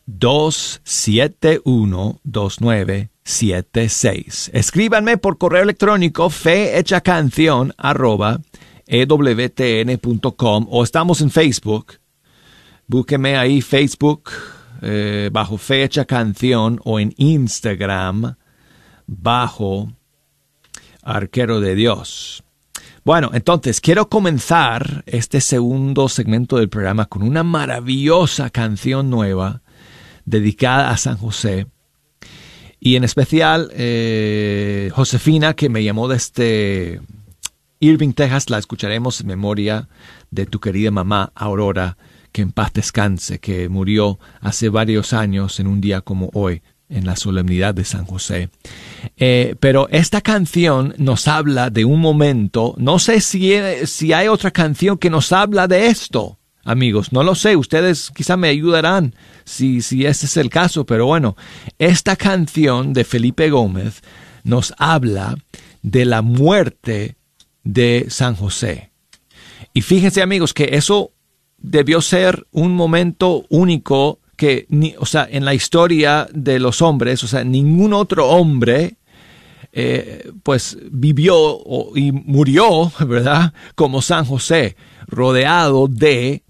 271 0.07 2.21
2976. 2.25 4.51
Escríbanme 4.53 5.19
por 5.19 5.39
correo 5.39 5.63
electrónico 5.63 6.29
fehechacanción 6.31 7.73
arroba 7.77 8.41
ewtn.com 8.87 10.67
o 10.71 10.83
estamos 10.83 11.21
en 11.21 11.31
Facebook. 11.31 11.99
Búsqueme 12.87 13.37
ahí 13.37 13.63
Facebook 13.63 14.31
eh, 14.83 15.31
bajo 15.33 15.57
Fecha 15.57 16.05
Canción 16.05 16.81
o 16.85 16.99
en 16.99 17.15
Instagram 17.17 18.35
bajo 19.07 19.93
Arquero 21.03 21.61
de 21.61 21.75
Dios. 21.75 22.45
Bueno, 23.05 23.31
entonces 23.33 23.81
quiero 23.81 24.09
comenzar 24.09 25.03
este 25.07 25.41
segundo 25.41 26.09
segmento 26.09 26.59
del 26.59 26.69
programa 26.69 27.07
con 27.07 27.23
una 27.23 27.43
maravillosa 27.43 28.51
canción 28.51 29.11
nueva 29.11 29.62
dedicada 30.25 30.91
a 30.91 30.97
San 30.97 31.17
José. 31.17 31.67
Y 32.81 32.97
en 32.97 33.05
especial 33.05 33.71
eh, 33.75 34.91
Josefina, 34.93 35.55
que 35.55 35.69
me 35.69 35.85
llamó 35.85 36.09
desde 36.09 37.01
Irving, 37.79 38.13
Texas, 38.13 38.51
la 38.51 38.59
escucharemos 38.59 39.21
en 39.21 39.29
memoria 39.29 39.89
de 40.31 40.47
tu 40.47 40.59
querida 40.59 40.91
mamá 40.91 41.33
Aurora, 41.35 41.97
que 42.33 42.43
en 42.43 42.51
paz 42.51 42.73
descanse, 42.73 43.39
que 43.39 43.69
murió 43.69 44.19
hace 44.41 44.69
varios 44.69 45.13
años 45.13 45.61
en 45.61 45.67
un 45.67 45.81
día 45.81 46.01
como 46.01 46.31
hoy, 46.33 46.63
en 46.89 47.07
la 47.07 47.17
solemnidad 47.17 47.75
de 47.75 47.85
San 47.85 48.05
José. 48.05 48.51
Eh, 49.17 49.57
pero 49.61 49.89
esta 49.91 50.21
canción 50.21 50.95
nos 50.99 51.29
habla 51.29 51.71
de 51.71 51.85
un 51.85 52.01
momento, 52.01 52.75
no 52.79 52.99
sé 52.99 53.21
si, 53.21 53.53
si 53.85 54.13
hay 54.13 54.29
otra 54.29 54.51
canción 54.51 54.99
que 54.99 55.11
nos 55.11 55.33
habla 55.33 55.69
de 55.69 55.87
esto, 55.87 56.39
amigos, 56.65 57.13
no 57.13 57.23
lo 57.23 57.35
sé, 57.35 57.57
ustedes 57.57 58.11
quizá 58.15 58.37
me 58.37 58.49
ayudarán 58.49 59.15
si, 59.45 59.83
si 59.83 60.07
ese 60.07 60.27
es 60.27 60.37
el 60.37 60.51
caso, 60.51 60.87
pero 60.87 61.07
bueno, 61.07 61.37
esta 61.79 62.17
canción 62.17 62.93
de 62.93 63.05
Felipe 63.05 63.51
Gómez 63.51 64.03
nos 64.45 64.75
habla 64.79 65.37
de 65.83 66.05
la 66.05 66.23
muerte 66.23 67.17
de 67.65 68.07
San 68.09 68.35
José. 68.35 68.91
Y 69.75 69.83
fíjense 69.83 70.23
amigos 70.23 70.55
que 70.55 70.71
eso 70.73 71.13
debió 71.59 72.01
ser 72.01 72.47
un 72.51 72.75
momento 72.75 73.45
único 73.49 74.21
que, 74.37 74.67
o 74.99 75.07
sea, 75.07 75.27
en 75.31 75.45
la 75.45 75.55
historia 75.55 76.29
de 76.33 76.59
los 76.59 76.83
hombres, 76.83 77.23
o 77.23 77.29
sea, 77.29 77.45
ningún 77.45 77.93
otro 77.93 78.29
hombre 78.29 78.97
eh, 79.73 80.31
pues 80.43 80.77
vivió 80.91 81.61
y 81.95 82.13
murió, 82.13 82.93
¿verdad? 83.07 83.55
Como 83.75 84.03
San 84.03 84.25
José, 84.25 84.77
rodeado 85.07 85.89
de 85.89 86.43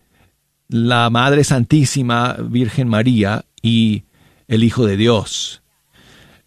la 0.72 1.10
Madre 1.10 1.44
Santísima 1.44 2.34
Virgen 2.40 2.88
María 2.88 3.44
y 3.60 4.04
el 4.48 4.64
Hijo 4.64 4.86
de 4.86 4.96
Dios, 4.96 5.62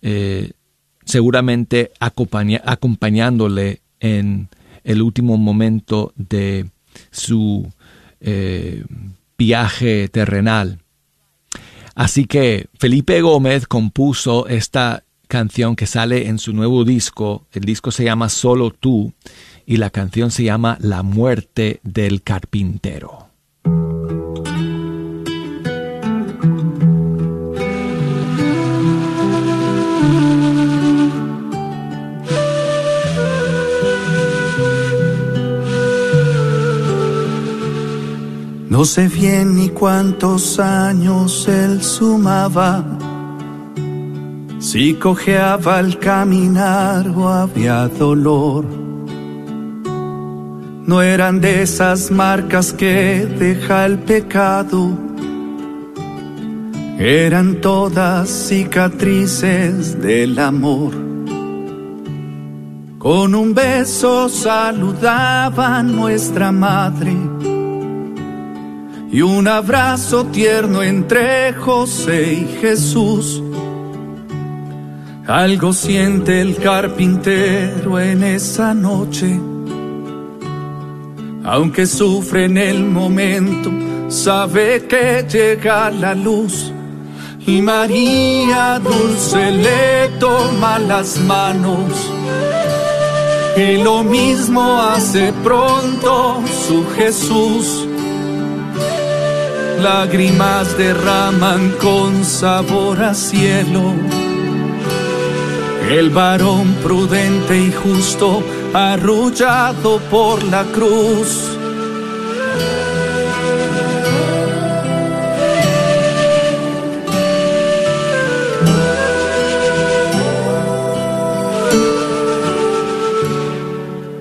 eh, 0.01 0.53
seguramente 1.05 1.91
acompañándole 1.99 3.81
en 3.99 4.49
el 4.83 5.03
último 5.03 5.37
momento 5.37 6.11
de 6.15 6.65
su 7.11 7.71
eh, 8.19 8.83
viaje 9.37 10.09
terrenal. 10.09 10.79
Así 11.93 12.25
que 12.25 12.67
Felipe 12.79 13.21
Gómez 13.21 13.67
compuso 13.67 14.47
esta 14.47 15.03
canción 15.27 15.75
que 15.75 15.85
sale 15.85 16.27
en 16.27 16.39
su 16.39 16.51
nuevo 16.51 16.83
disco. 16.83 17.45
El 17.53 17.63
disco 17.63 17.91
se 17.91 18.03
llama 18.03 18.29
Solo 18.29 18.71
tú 18.71 19.13
y 19.67 19.77
la 19.77 19.91
canción 19.91 20.31
se 20.31 20.43
llama 20.43 20.77
La 20.81 21.03
muerte 21.03 21.79
del 21.83 22.23
carpintero. 22.23 23.24
No 38.75 38.83
sé 38.83 39.07
bien 39.07 39.55
ni 39.55 39.69
cuántos 39.69 40.59
años 40.59 41.47
él 41.47 41.81
sumaba, 41.81 42.83
si 44.59 44.95
cojeaba 44.95 45.77
al 45.77 45.97
caminar 45.97 47.07
o 47.07 47.29
había 47.29 47.87
dolor. 47.87 48.65
No 50.85 51.01
eran 51.01 51.39
de 51.39 51.61
esas 51.61 52.11
marcas 52.11 52.73
que 52.73 53.25
deja 53.39 53.85
el 53.85 53.99
pecado, 53.99 54.91
eran 56.99 57.61
todas 57.61 58.29
cicatrices 58.29 60.01
del 60.01 60.37
amor. 60.37 60.91
Con 62.99 63.35
un 63.35 63.53
beso 63.53 64.27
saludaba 64.27 65.77
a 65.77 65.81
nuestra 65.81 66.51
madre 66.51 67.15
y 69.15 69.21
un 69.21 69.47
abrazo 69.47 70.25
tierno 70.25 70.83
entre 70.83 71.53
José 71.53 72.33
y 72.33 72.57
Jesús. 72.59 73.41
Algo 75.25 75.71
siente 75.71 76.41
el 76.41 76.57
carpintero 76.57 77.97
en 77.97 78.23
esa 78.25 78.73
noche, 78.73 79.39
aunque 81.45 81.85
sufre 81.85 82.43
en 82.43 82.57
el 82.57 82.83
momento, 82.83 83.71
sabe 84.09 84.85
que 84.85 85.25
llega 85.31 85.89
la 85.91 86.13
luz. 86.13 86.73
Y 87.47 87.61
María 87.61 88.81
Dulce 88.83 89.49
le 89.49 90.09
toma 90.19 90.77
las 90.77 91.17
manos. 91.21 92.11
Y 93.55 93.77
lo 93.81 94.03
mismo 94.03 94.77
hace 94.81 95.31
pronto 95.41 96.41
su 96.67 96.85
Jesús 96.97 97.87
lágrimas 99.79 100.77
derraman 100.77 101.71
con 101.81 102.23
sabor 102.23 103.01
a 103.03 103.13
cielo. 103.13 103.93
El 105.89 106.09
varón 106.09 106.75
prudente 106.83 107.57
y 107.57 107.71
justo, 107.71 108.43
arrullado 108.73 109.99
por 110.09 110.43
la 110.45 110.63
cruz. 110.65 111.55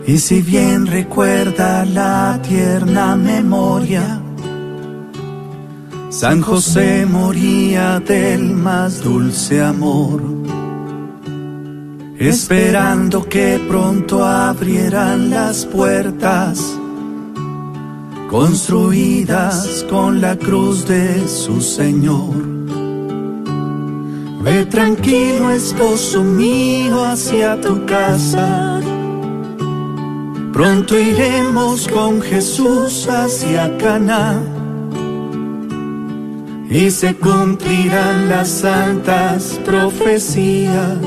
Y 0.06 0.18
si 0.18 0.42
bien 0.42 0.86
recuerda 0.86 1.84
la 1.86 2.38
tierna 2.46 3.16
memoria, 3.16 4.20
San 6.16 6.42
José 6.42 7.06
moría 7.06 7.98
del 7.98 8.54
más 8.54 9.02
dulce 9.02 9.60
amor, 9.60 10.22
esperando 12.20 13.28
que 13.28 13.60
pronto 13.66 14.24
abrieran 14.24 15.30
las 15.30 15.66
puertas, 15.66 16.78
construidas 18.30 19.84
con 19.90 20.20
la 20.20 20.38
cruz 20.38 20.86
de 20.86 21.26
su 21.26 21.60
Señor. 21.60 22.32
Ve 24.44 24.66
tranquilo, 24.66 25.50
esposo 25.50 26.22
mío, 26.22 27.04
hacia 27.04 27.60
tu 27.60 27.84
casa. 27.86 28.80
Pronto 30.52 30.96
iremos 30.96 31.88
con 31.88 32.22
Jesús 32.22 33.08
hacia 33.08 33.76
Cana 33.78 34.53
y 36.70 36.90
se 36.90 37.14
cumplirán 37.16 38.28
las 38.28 38.48
santas 38.48 39.60
profecías. 39.64 40.98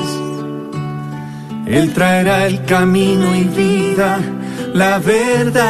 Él 1.65 1.93
traerá 1.93 2.45
el 2.47 2.63
camino 2.65 3.35
y 3.35 3.43
vida, 3.43 4.19
la 4.73 4.99
verdad. 4.99 5.65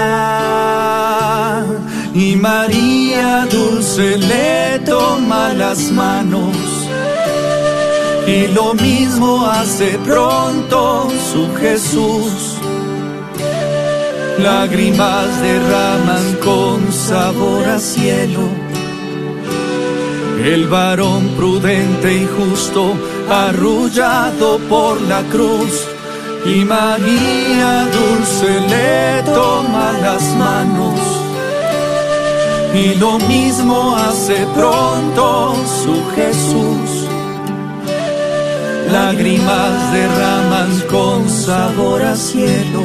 Y 2.14 2.36
María 2.36 3.48
Dulce 3.50 4.18
le 4.18 4.80
toma 4.86 5.54
las 5.54 5.92
manos. 5.92 6.56
Y 8.28 8.48
lo 8.48 8.74
mismo 8.74 9.46
hace 9.48 9.98
pronto 10.00 11.08
su 11.32 11.48
Jesús. 11.56 12.58
Lágrimas 14.40 15.42
derraman 15.42 16.36
con 16.44 16.92
sabor 16.92 17.66
a 17.66 17.80
cielo 17.80 18.67
el 20.44 20.68
varón 20.68 21.30
prudente 21.36 22.14
y 22.14 22.28
justo, 22.28 22.94
arrullado 23.30 24.60
por 24.70 25.02
la 25.02 25.22
cruz, 25.24 25.88
y 26.46 26.64
María 26.64 27.88
dulce 27.92 28.62
le 28.70 29.24
toma 29.34 29.94
las 30.02 30.24
manos. 30.36 31.00
Y 32.74 32.96
lo 32.96 33.18
mismo 33.20 33.96
hace 33.96 34.46
pronto 34.54 35.56
su 35.84 36.04
Jesús. 36.16 37.08
Lágrimas 38.92 39.92
derraman 39.92 40.82
con 40.90 41.28
sabor 41.30 42.04
a 42.04 42.16
cielo. 42.16 42.84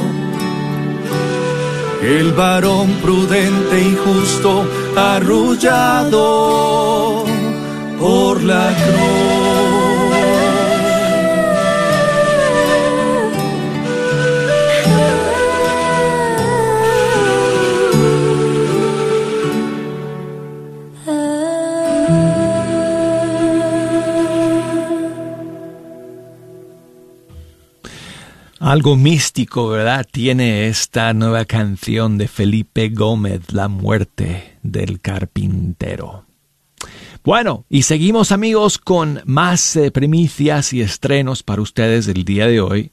El 2.03 2.33
varón 2.33 2.89
prudente 3.03 3.81
y 3.81 3.97
justo, 4.05 4.65
arrullado 4.97 6.83
por 8.03 8.43
la 8.43 8.75
Algo 28.59 28.97
místico, 28.97 29.69
¿verdad? 29.69 30.07
Tiene 30.11 30.67
esta 30.69 31.13
nueva 31.13 31.45
canción 31.45 32.17
de 32.17 32.27
Felipe 32.27 32.89
Gómez, 32.89 33.53
La 33.53 33.69
muerte 33.69 34.57
del 34.63 35.01
carpintero. 35.01 36.32
Bueno, 37.25 37.67
y 37.69 37.83
seguimos 37.83 38.33
amigos 38.33 38.79
con 38.79 39.21
más 39.27 39.77
eh, 39.77 39.93
primicias 39.93 40.73
y 40.73 40.81
estrenos 40.81 41.45
para 41.45 41.63
ustedes 41.63 42.09
el 42.09 42.25
día 42.25 42.49
de 42.49 42.61
hoy. 42.61 42.91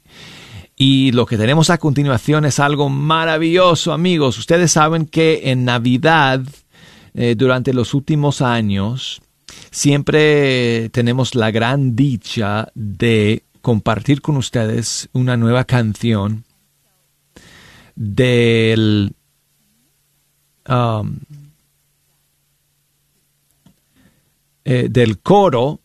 Y 0.76 1.10
lo 1.10 1.26
que 1.26 1.36
tenemos 1.36 1.68
a 1.68 1.78
continuación 1.78 2.44
es 2.44 2.60
algo 2.60 2.88
maravilloso, 2.88 3.92
amigos. 3.92 4.38
Ustedes 4.38 4.70
saben 4.70 5.06
que 5.06 5.50
en 5.50 5.64
Navidad, 5.64 6.42
eh, 7.12 7.34
durante 7.36 7.74
los 7.74 7.92
últimos 7.92 8.40
años, 8.40 9.20
siempre 9.72 10.90
tenemos 10.90 11.34
la 11.34 11.50
gran 11.50 11.96
dicha 11.96 12.68
de 12.76 13.42
compartir 13.60 14.22
con 14.22 14.36
ustedes 14.36 15.08
una 15.12 15.36
nueva 15.36 15.64
canción 15.64 16.44
del 17.96 19.12
um, 20.68 21.18
Eh, 24.62 24.88
del 24.90 25.20
coro 25.20 25.80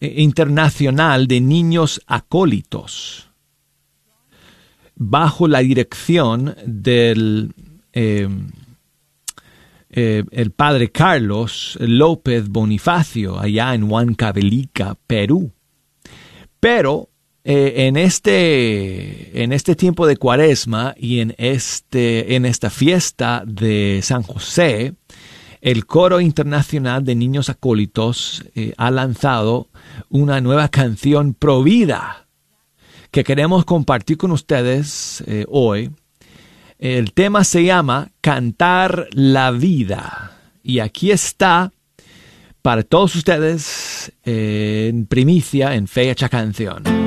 eh, 0.00 0.14
internacional 0.22 1.26
de 1.26 1.38
niños 1.42 2.00
acólitos 2.06 3.28
bajo 4.94 5.48
la 5.48 5.58
dirección 5.58 6.56
del 6.64 7.52
eh, 7.92 8.26
el 9.90 10.50
padre 10.52 10.90
Carlos 10.90 11.76
López 11.78 12.48
Bonifacio 12.48 13.38
allá 13.38 13.74
en 13.74 13.84
Huancavelica, 13.84 14.96
Perú. 15.06 15.52
Pero 16.58 17.10
en, 17.44 17.98
este, 17.98 19.42
en 19.42 19.52
este 19.52 19.76
tiempo 19.76 20.06
de 20.06 20.16
cuaresma 20.16 20.94
y 20.96 21.20
en, 21.20 21.34
este, 21.36 22.34
en 22.34 22.46
esta 22.46 22.70
fiesta 22.70 23.42
de 23.46 24.00
San 24.02 24.22
José, 24.22 24.94
el 25.62 25.86
Coro 25.86 26.20
Internacional 26.20 27.04
de 27.04 27.14
Niños 27.14 27.48
Acólitos 27.48 28.44
eh, 28.56 28.74
ha 28.76 28.90
lanzado 28.90 29.68
una 30.10 30.40
nueva 30.40 30.68
canción 30.68 31.34
provida 31.34 32.26
que 33.12 33.22
queremos 33.22 33.64
compartir 33.64 34.18
con 34.18 34.32
ustedes 34.32 35.22
eh, 35.26 35.46
hoy. 35.48 35.90
El 36.78 37.12
tema 37.12 37.44
se 37.44 37.64
llama 37.64 38.10
Cantar 38.20 39.06
la 39.12 39.52
vida. 39.52 40.32
Y 40.64 40.80
aquí 40.80 41.12
está 41.12 41.72
para 42.60 42.82
todos 42.82 43.14
ustedes 43.14 44.12
eh, 44.24 44.88
en 44.90 45.06
primicia, 45.06 45.74
en 45.76 45.86
fecha 45.86 46.28
canción. 46.28 47.01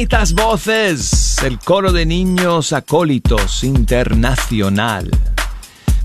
Bonitas 0.00 0.32
voces! 0.32 1.36
El 1.44 1.58
coro 1.58 1.92
de 1.92 2.06
niños 2.06 2.72
acólitos 2.72 3.62
internacional. 3.64 5.10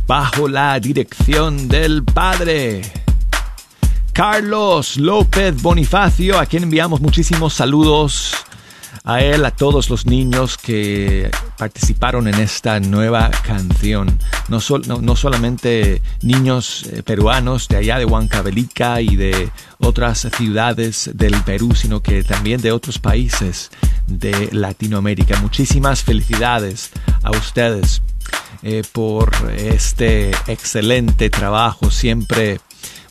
Bajo 0.05 0.49
la 0.49 0.77
dirección 0.81 1.69
del 1.69 2.03
padre 2.03 2.81
Carlos 4.11 4.97
López 4.97 5.61
Bonifacio, 5.61 6.37
a 6.37 6.45
quien 6.45 6.63
enviamos 6.63 6.99
muchísimos 6.99 7.53
saludos 7.53 8.35
a 9.05 9.21
él, 9.21 9.45
a 9.45 9.51
todos 9.51 9.89
los 9.89 10.05
niños 10.05 10.57
que 10.57 11.31
participaron 11.57 12.27
en 12.27 12.35
esta 12.35 12.79
nueva 12.79 13.31
canción. 13.45 14.17
No, 14.49 14.59
no, 15.01 15.15
solamente 15.15 16.01
niños 16.21 16.85
eh, 16.91 17.03
peruanos 17.03 17.67
de 17.67 17.77
allá 17.77 17.97
de 17.97 18.05
Huancavelica 18.05 19.01
y 19.01 19.15
de 19.15 19.51
otras 19.79 20.27
ciudades 20.35 21.09
del 21.13 21.35
Perú, 21.43 21.73
sino 21.75 22.01
que 22.01 22.23
también 22.23 22.61
de 22.61 22.71
otros 22.71 22.99
países 22.99 23.71
de 24.07 24.49
Latinoamérica. 24.51 25.39
Muchísimas 25.41 26.03
felicidades 26.03 26.91
a 27.23 27.31
ustedes 27.31 28.01
eh, 28.63 28.83
por 28.91 29.31
este 29.57 30.31
excelente 30.47 31.29
trabajo. 31.29 31.89
Siempre 31.91 32.59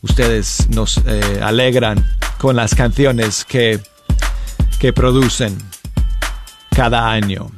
ustedes 0.02 0.68
nos 0.70 0.98
eh, 1.06 1.40
alegran 1.42 2.04
con 2.38 2.56
las 2.56 2.74
canciones 2.74 3.44
que, 3.44 3.80
que 4.78 4.92
producen 4.92 5.56
cada 6.74 7.10
año. 7.10 7.50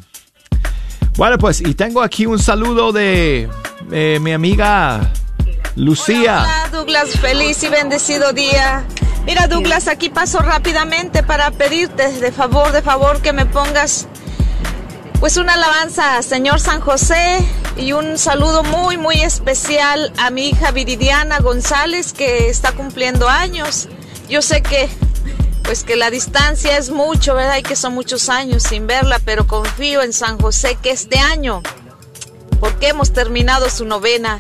Bueno, 1.17 1.39
pues, 1.39 1.63
y 1.63 1.75
tengo 1.75 2.03
aquí 2.03 2.27
un 2.27 2.39
saludo 2.39 2.93
de 2.93 3.49
eh, 3.91 4.19
mi 4.21 4.33
amiga 4.33 5.13
Lucía. 5.75 6.43
Hola, 6.43 6.69
Douglas, 6.71 7.09
feliz 7.19 7.63
y 7.63 7.69
bendecido 7.69 8.35
día. 8.35 8.85
Mira, 9.25 9.49
Douglas, 9.49 9.89
aquí 9.89 10.11
paso 10.11 10.41
rápidamente 10.41 11.23
para 11.23 11.51
pedirte 11.53 12.13
de 12.13 12.33
favor, 12.33 12.71
de 12.73 12.83
favor, 12.83 13.23
que 13.23 13.33
me 13.33 13.47
pongas 13.47 14.09
pues 15.19 15.39
una 15.39 15.55
alabanza, 15.55 16.23
Señor 16.23 16.61
San 16.61 16.83
José, 16.83 17.39
y 17.79 17.93
un 17.93 18.19
saludo 18.19 18.63
muy, 18.63 18.99
muy 18.99 19.23
especial 19.23 20.13
a 20.19 20.29
mi 20.29 20.51
hija 20.51 20.71
Viridiana 20.71 21.39
González, 21.41 22.13
que 22.13 22.51
está 22.51 22.73
cumpliendo 22.73 23.27
años. 23.27 23.89
Yo 24.29 24.43
sé 24.43 24.63
que 24.63 24.91
pues 25.67 25.83
que 25.83 25.97
la 25.97 26.11
distancia 26.11 26.79
es 26.79 26.91
mucho, 26.91 27.35
¿verdad? 27.35 27.59
Y 27.59 27.63
que 27.63 27.75
son 27.75 27.93
muchos 27.93 28.29
años 28.29 28.63
sin 28.63 28.87
verla, 28.87 29.21
pero 29.25 29.49
confío 29.49 30.01
en 30.03 30.13
San 30.13 30.39
José 30.39 30.79
que 30.81 30.93
este 30.93 31.19
año, 31.19 31.61
porque 32.61 32.89
hemos 32.89 33.13
terminado 33.13 33.69
su 33.69 33.85
novena, 33.85 34.39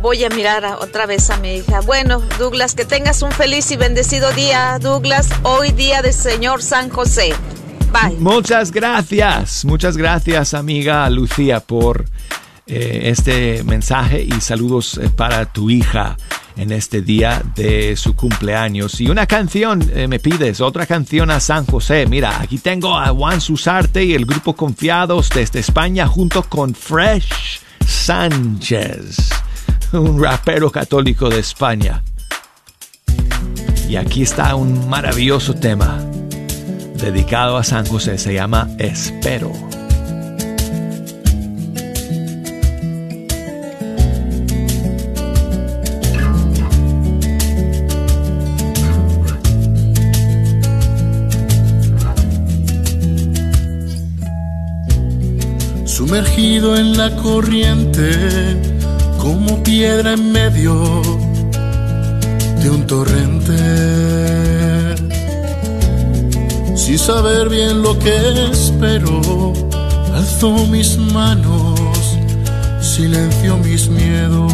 voy 0.00 0.24
a 0.24 0.30
mirar 0.30 0.64
otra 0.80 1.04
vez 1.04 1.28
a 1.28 1.36
mi 1.36 1.56
hija. 1.56 1.80
Bueno, 1.80 2.22
Douglas, 2.38 2.74
que 2.74 2.86
tengas 2.86 3.20
un 3.20 3.30
feliz 3.30 3.70
y 3.72 3.76
bendecido 3.76 4.32
día, 4.32 4.78
Douglas, 4.80 5.28
hoy 5.42 5.70
día 5.72 6.00
del 6.00 6.14
Señor 6.14 6.62
San 6.62 6.88
José. 6.88 7.34
Bye. 7.92 8.16
Muchas 8.18 8.72
gracias, 8.72 9.66
muchas 9.66 9.98
gracias 9.98 10.54
amiga 10.54 11.10
Lucía 11.10 11.60
por 11.60 12.06
eh, 12.66 13.02
este 13.10 13.62
mensaje 13.64 14.22
y 14.22 14.40
saludos 14.40 14.96
eh, 14.96 15.10
para 15.14 15.44
tu 15.44 15.68
hija 15.68 16.16
en 16.56 16.72
este 16.72 17.02
día 17.02 17.42
de 17.54 17.96
su 17.96 18.14
cumpleaños. 18.14 19.00
Y 19.00 19.08
una 19.08 19.26
canción 19.26 19.82
eh, 19.94 20.08
me 20.08 20.18
pides, 20.18 20.60
otra 20.60 20.86
canción 20.86 21.30
a 21.30 21.40
San 21.40 21.66
José. 21.66 22.06
Mira, 22.06 22.40
aquí 22.40 22.58
tengo 22.58 22.96
a 22.98 23.08
Juan 23.08 23.40
Susarte 23.40 24.04
y 24.04 24.14
el 24.14 24.26
grupo 24.26 24.54
Confiados 24.54 25.30
desde 25.30 25.60
España 25.60 26.06
junto 26.06 26.42
con 26.42 26.74
Fresh 26.74 27.60
Sánchez, 27.86 29.30
un 29.92 30.22
rapero 30.22 30.70
católico 30.70 31.28
de 31.28 31.40
España. 31.40 32.02
Y 33.88 33.96
aquí 33.96 34.22
está 34.22 34.54
un 34.54 34.88
maravilloso 34.88 35.54
tema 35.54 35.98
dedicado 36.94 37.56
a 37.56 37.64
San 37.64 37.84
José, 37.86 38.16
se 38.16 38.32
llama 38.32 38.68
Espero. 38.78 39.52
Sumergido 56.06 56.76
en 56.76 56.96
la 56.98 57.14
corriente 57.14 58.10
como 59.18 59.62
piedra 59.62 60.14
en 60.14 60.32
medio 60.32 60.74
de 62.60 62.70
un 62.70 62.84
torrente. 62.88 63.56
Sin 66.76 66.98
saber 66.98 67.48
bien 67.48 67.82
lo 67.82 67.96
que 68.00 68.16
espero, 68.50 69.52
alzo 70.12 70.66
mis 70.66 70.98
manos, 70.98 71.78
silencio 72.80 73.58
mis 73.58 73.88
miedos. 73.88 74.52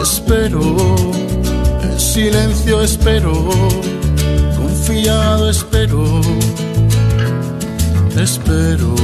Espero, 0.00 0.76
en 1.82 1.98
silencio 1.98 2.80
espero, 2.80 3.34
confiado 4.56 5.50
espero 5.50 6.20
espero, 8.20 8.94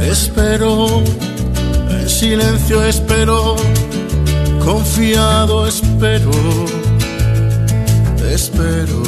espero, 0.00 1.02
en 1.90 2.08
silencio 2.08 2.82
espero, 2.82 3.56
confiado 4.64 5.66
espero, 5.66 6.30
espero. 8.30 9.02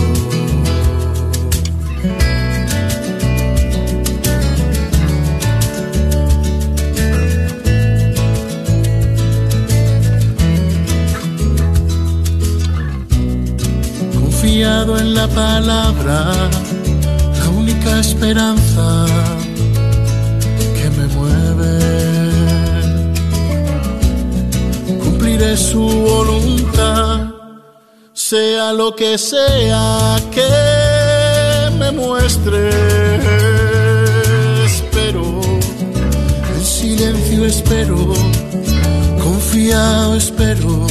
Confiado 14.20 14.98
en 14.98 15.14
la 15.14 15.26
palabra 15.28 16.50
esperanza 18.00 19.06
que 20.76 20.90
me 20.90 21.06
mueve. 21.16 21.74
Cumpliré 25.02 25.56
su 25.56 25.80
voluntad, 25.80 27.28
sea 28.12 28.72
lo 28.72 28.94
que 28.94 29.18
sea 29.18 30.16
que 30.30 31.70
me 31.78 31.90
muestre. 31.92 32.70
Espero, 34.64 35.40
en 36.54 36.64
silencio 36.64 37.44
espero, 37.46 37.98
confiado 39.22 40.16
espero. 40.16 40.86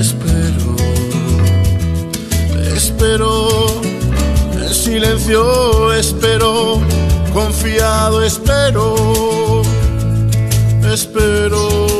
Espero, 0.00 0.76
espero 2.76 3.73
silencio 4.84 5.94
espero, 5.94 6.78
confiado 7.32 8.22
espero, 8.22 9.62
espero. 10.92 11.94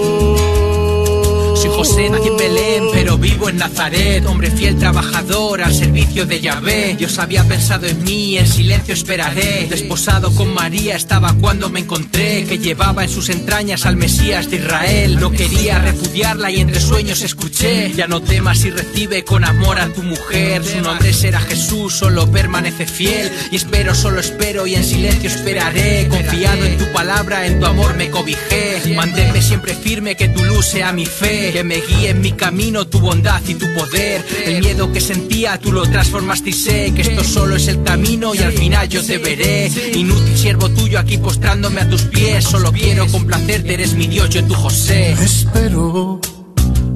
José, 1.77 2.09
nací 2.09 2.29
en 2.29 2.37
Belén, 2.37 2.85
vivo 3.25 3.49
en 3.49 3.57
Nazaret. 3.57 4.25
Hombre 4.27 4.51
fiel, 4.51 4.77
trabajador, 4.77 5.63
al 5.63 5.75
servicio 5.75 6.27
de 6.27 6.43
Yahvé. 6.43 6.95
Dios 6.99 7.19
había 7.19 7.43
pensado 7.45 7.87
en 7.87 8.05
mí, 8.05 8.37
en 8.37 8.47
silencio 8.47 8.93
esperaré. 8.93 9.67
Desposado 9.71 10.31
con 10.35 10.53
María 10.53 10.95
estaba 10.95 11.33
cuando 11.33 11.71
me 11.71 11.81
encontré, 11.81 12.45
que 12.45 12.59
llevaba 12.59 13.03
en 13.03 13.09
sus 13.09 13.31
entrañas 13.31 13.87
al 13.87 13.97
Mesías 13.97 14.51
de 14.51 14.57
Israel. 14.57 15.19
No 15.19 15.31
quería 15.31 15.79
repudiarla 15.79 16.51
y 16.51 16.61
entre 16.61 16.81
sueños 16.81 17.23
escuché. 17.23 17.93
Ya 17.95 18.07
no 18.07 18.21
temas 18.21 18.63
y 18.67 18.71
recibe 18.71 19.25
con 19.25 19.43
amor 19.45 19.81
a 19.81 19.89
tu 19.89 20.03
mujer. 20.03 20.63
Su 20.63 20.83
nombre 20.83 21.15
será 21.15 21.41
Jesús, 21.41 21.95
solo 21.95 22.31
permanece 22.31 22.87
fiel. 22.87 23.33
Y 23.51 23.57
espero, 23.57 23.95
solo 23.95 24.21
espero 24.21 24.67
y 24.67 24.75
en 24.75 24.85
silencio 24.85 25.31
esperaré. 25.31 26.09
Confiado 26.09 26.63
en 26.67 26.77
tu 26.77 26.93
palabra, 26.93 27.47
en 27.47 27.59
tu 27.59 27.65
amor 27.65 27.97
me 27.97 28.11
cobijé. 28.11 28.95
Manténme 28.95 29.41
siempre 29.41 29.75
firme, 29.75 30.15
que 30.15 30.29
tu 30.29 30.45
luz 30.45 30.67
sea 30.67 30.93
mi 30.93 31.07
fe 31.07 31.55
me 31.65 31.77
guíe 31.77 32.11
en 32.11 32.21
mi 32.21 32.33
camino 32.33 32.87
tu 32.87 33.01
bondad 33.01 33.14
y 33.47 33.55
tu 33.55 33.73
poder. 33.75 34.25
El 34.45 34.61
miedo 34.61 34.91
que 34.91 35.01
sentía 35.01 35.59
tú 35.59 35.71
lo 35.71 35.83
transformaste 35.83 36.51
y 36.51 36.53
sé 36.53 36.93
que 36.95 37.03
esto 37.03 37.23
solo 37.23 37.55
es 37.55 37.69
el 37.69 37.83
camino 37.83 38.35
y 38.35 38.39
al 38.39 38.53
final 38.53 38.89
yo 38.89 39.05
te 39.05 39.19
veré. 39.19 39.71
Inútil 39.95 40.37
siervo 40.37 40.69
tuyo 40.71 40.99
aquí 40.99 41.19
postrándome 41.19 41.81
a 41.81 41.89
tus 41.89 42.03
pies. 42.03 42.45
Solo 42.45 42.73
quiero 42.73 43.07
complacerte, 43.07 43.75
eres 43.75 43.95
mi 43.95 44.09
Dios, 44.09 44.31
yo 44.31 44.45
tu 44.45 44.55
José. 44.55 45.13
Espero, 45.13 46.21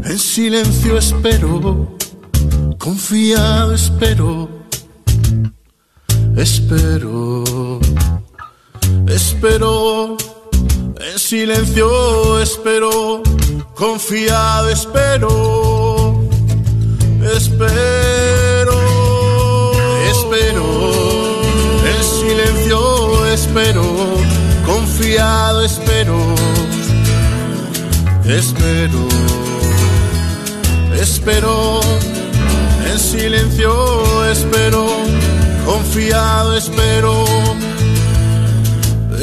en 0.04 0.18
silencio 0.18 0.98
espero, 0.98 1.96
confiado 2.78 3.74
espero. 3.74 4.58
Espero, 6.36 7.80
espero, 9.08 10.16
en 11.00 11.18
silencio 11.18 12.40
espero 12.40 13.22
confiado 13.78 14.68
espero, 14.70 15.77
espero. 17.36 18.18
espero, 20.28 20.64
en 21.86 22.04
silencio 22.04 23.26
espero, 23.26 23.82
confiado 24.66 25.64
espero, 25.64 26.16
espero, 28.24 29.08
espero, 31.00 31.80
en 32.90 32.98
silencio 32.98 34.30
espero, 34.30 34.86
confiado 35.64 36.56
espero, 36.56 37.24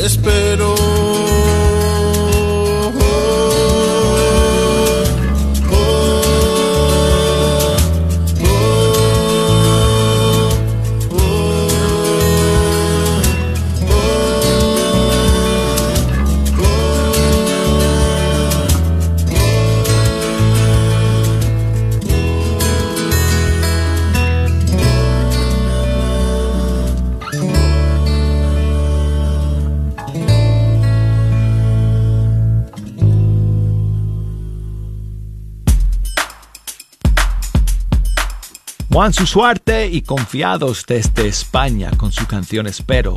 espero. 0.03 1.34
Juan 38.95 39.11
su 39.11 39.27
suerte 39.27 39.87
y 39.87 40.03
confiados 40.03 40.85
desde 40.87 41.27
España 41.27 41.91
con 41.97 42.13
su 42.13 42.25
canción 42.27 42.65
Espero. 42.65 43.13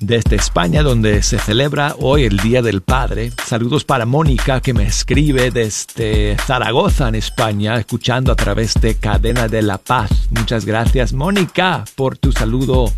Desde 0.00 0.36
España, 0.36 0.82
donde 0.82 1.22
se 1.22 1.38
celebra 1.38 1.94
hoy 1.98 2.24
el 2.24 2.38
Día 2.38 2.62
del 2.62 2.80
Padre. 2.80 3.30
Saludos 3.44 3.84
para 3.84 4.06
Mónica, 4.06 4.62
que 4.62 4.72
me 4.72 4.86
escribe 4.86 5.50
desde 5.50 6.34
Zaragoza, 6.38 7.08
en 7.08 7.16
España, 7.16 7.76
escuchando 7.76 8.32
a 8.32 8.36
través 8.36 8.72
de 8.80 8.94
Cadena 8.94 9.48
de 9.48 9.60
la 9.60 9.76
Paz. 9.76 10.10
Muchas 10.30 10.64
gracias, 10.64 11.12
Mónica, 11.12 11.84
por 11.94 12.16
tu 12.16 12.32
saludo. 12.32 12.90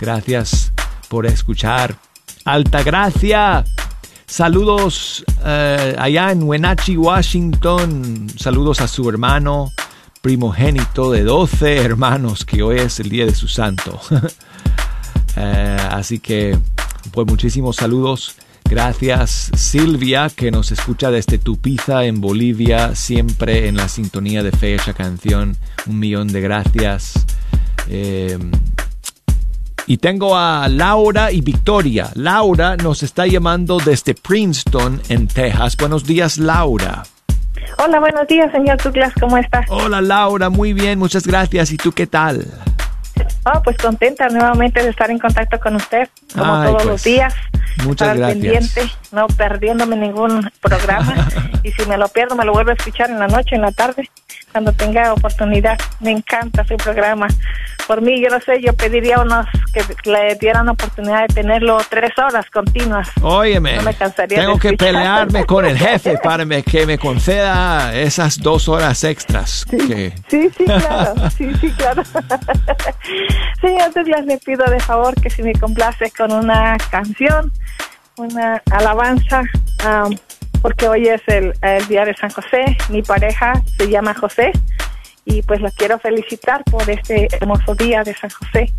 Gracias 0.00 0.72
por 1.06 1.26
escuchar. 1.26 1.94
Alta 2.44 2.82
Gracia. 2.82 3.64
Saludos 4.26 5.24
eh, 5.44 5.94
allá 5.96 6.32
en 6.32 6.42
Wenatchee, 6.42 6.96
Washington. 6.96 8.26
Saludos 8.36 8.80
a 8.80 8.88
su 8.88 9.08
hermano 9.08 9.70
primogénito 10.20 11.10
de 11.10 11.22
12 11.22 11.78
hermanos, 11.78 12.44
que 12.44 12.62
hoy 12.62 12.78
es 12.78 13.00
el 13.00 13.08
día 13.08 13.26
de 13.26 13.34
su 13.34 13.48
santo. 13.48 14.00
Eh, 15.40 15.76
así 15.92 16.18
que, 16.18 16.58
pues 17.12 17.24
muchísimos 17.28 17.76
saludos. 17.76 18.34
Gracias 18.68 19.52
Silvia, 19.54 20.28
que 20.34 20.50
nos 20.50 20.72
escucha 20.72 21.12
desde 21.12 21.38
Tupiza 21.38 22.06
en 22.06 22.20
Bolivia, 22.20 22.96
siempre 22.96 23.68
en 23.68 23.76
la 23.76 23.88
sintonía 23.88 24.42
de 24.42 24.50
fecha 24.50 24.94
canción. 24.94 25.56
Un 25.86 26.00
millón 26.00 26.26
de 26.28 26.40
gracias. 26.40 27.24
Eh, 27.88 28.36
y 29.86 29.96
tengo 29.96 30.36
a 30.36 30.68
Laura 30.68 31.32
y 31.32 31.40
Victoria. 31.40 32.10
Laura 32.14 32.76
nos 32.76 33.02
está 33.02 33.26
llamando 33.26 33.78
desde 33.78 34.14
Princeton, 34.14 35.00
en 35.08 35.28
Texas. 35.28 35.78
Buenos 35.78 36.04
días, 36.04 36.36
Laura. 36.36 37.04
Hola, 37.76 38.00
buenos 38.00 38.26
días, 38.26 38.50
señor 38.52 38.82
Douglas, 38.82 39.12
¿cómo 39.20 39.36
está? 39.38 39.64
Hola, 39.68 40.00
Laura, 40.00 40.48
muy 40.50 40.72
bien, 40.72 40.98
muchas 40.98 41.26
gracias. 41.26 41.70
¿Y 41.70 41.76
tú 41.76 41.92
qué 41.92 42.06
tal? 42.06 42.44
Oh, 43.44 43.62
pues 43.62 43.76
contenta 43.78 44.28
nuevamente 44.28 44.82
de 44.82 44.90
estar 44.90 45.10
en 45.10 45.18
contacto 45.18 45.58
con 45.60 45.76
usted, 45.76 46.08
como 46.34 46.54
Ay, 46.56 46.66
todos 46.68 46.82
pues, 46.82 46.86
los 46.86 47.04
días. 47.04 47.34
muchas 47.84 48.08
estar 48.08 48.10
al 48.10 48.18
gracias. 48.18 48.42
pendiente, 48.42 48.92
no 49.12 49.26
perdiéndome 49.28 49.96
ningún 49.96 50.50
programa. 50.60 51.28
y 51.62 51.70
si 51.72 51.86
me 51.86 51.96
lo 51.96 52.08
pierdo, 52.08 52.36
me 52.36 52.44
lo 52.44 52.52
vuelvo 52.52 52.70
a 52.70 52.74
escuchar 52.74 53.10
en 53.10 53.18
la 53.18 53.28
noche, 53.28 53.54
en 53.56 53.62
la 53.62 53.72
tarde, 53.72 54.08
cuando 54.58 54.72
tenga 54.72 55.12
oportunidad. 55.12 55.78
Me 56.00 56.10
encanta 56.10 56.64
su 56.64 56.76
programa. 56.76 57.28
Por 57.86 58.02
mí, 58.02 58.20
yo 58.20 58.28
no 58.28 58.40
sé, 58.40 58.60
yo 58.60 58.72
pediría 58.74 59.20
unos 59.20 59.46
que 59.72 59.82
le 60.10 60.34
dieran 60.34 60.68
oportunidad 60.68 61.28
de 61.28 61.34
tenerlo 61.34 61.78
tres 61.88 62.10
horas 62.18 62.44
continuas. 62.50 63.08
Óyeme, 63.22 63.76
No 63.76 63.82
me 63.82 63.94
cansaría 63.94 64.40
tengo 64.40 64.58
que 64.58 64.70
escuchar. 64.70 64.92
pelearme 64.94 65.44
con 65.46 65.64
el 65.64 65.78
jefe 65.78 66.18
para 66.22 66.44
que 66.62 66.86
me 66.86 66.98
conceda 66.98 67.94
esas 67.94 68.38
dos 68.40 68.68
horas 68.68 69.04
extras. 69.04 69.64
Que, 69.64 70.12
Sí, 70.28 70.50
sí, 70.58 70.64
claro, 70.64 71.14
sí, 71.30 71.52
sí, 71.60 71.70
claro. 71.76 72.02
Señor 73.60 73.94
Douglas, 73.94 74.26
le 74.26 74.38
pido 74.38 74.64
de 74.66 74.80
favor 74.80 75.14
que 75.20 75.30
si 75.30 75.42
me 75.44 75.52
complace 75.52 76.10
con 76.10 76.32
una 76.32 76.76
canción, 76.90 77.52
una 78.16 78.60
alabanza, 78.72 79.42
am, 79.84 80.16
porque 80.62 80.88
hoy 80.88 81.06
es 81.08 81.22
el, 81.26 81.52
el 81.62 81.86
Día 81.88 82.04
de 82.04 82.14
San 82.14 82.30
José. 82.30 82.76
Mi 82.88 83.02
pareja 83.02 83.52
se 83.76 83.88
llama 83.88 84.14
José 84.14 84.52
y 85.24 85.42
pues 85.42 85.60
la 85.60 85.70
quiero 85.70 85.98
felicitar 85.98 86.62
por 86.64 86.88
este 86.88 87.28
hermoso 87.36 87.74
día 87.74 88.02
de 88.02 88.14
San 88.14 88.30
José. 88.30 88.72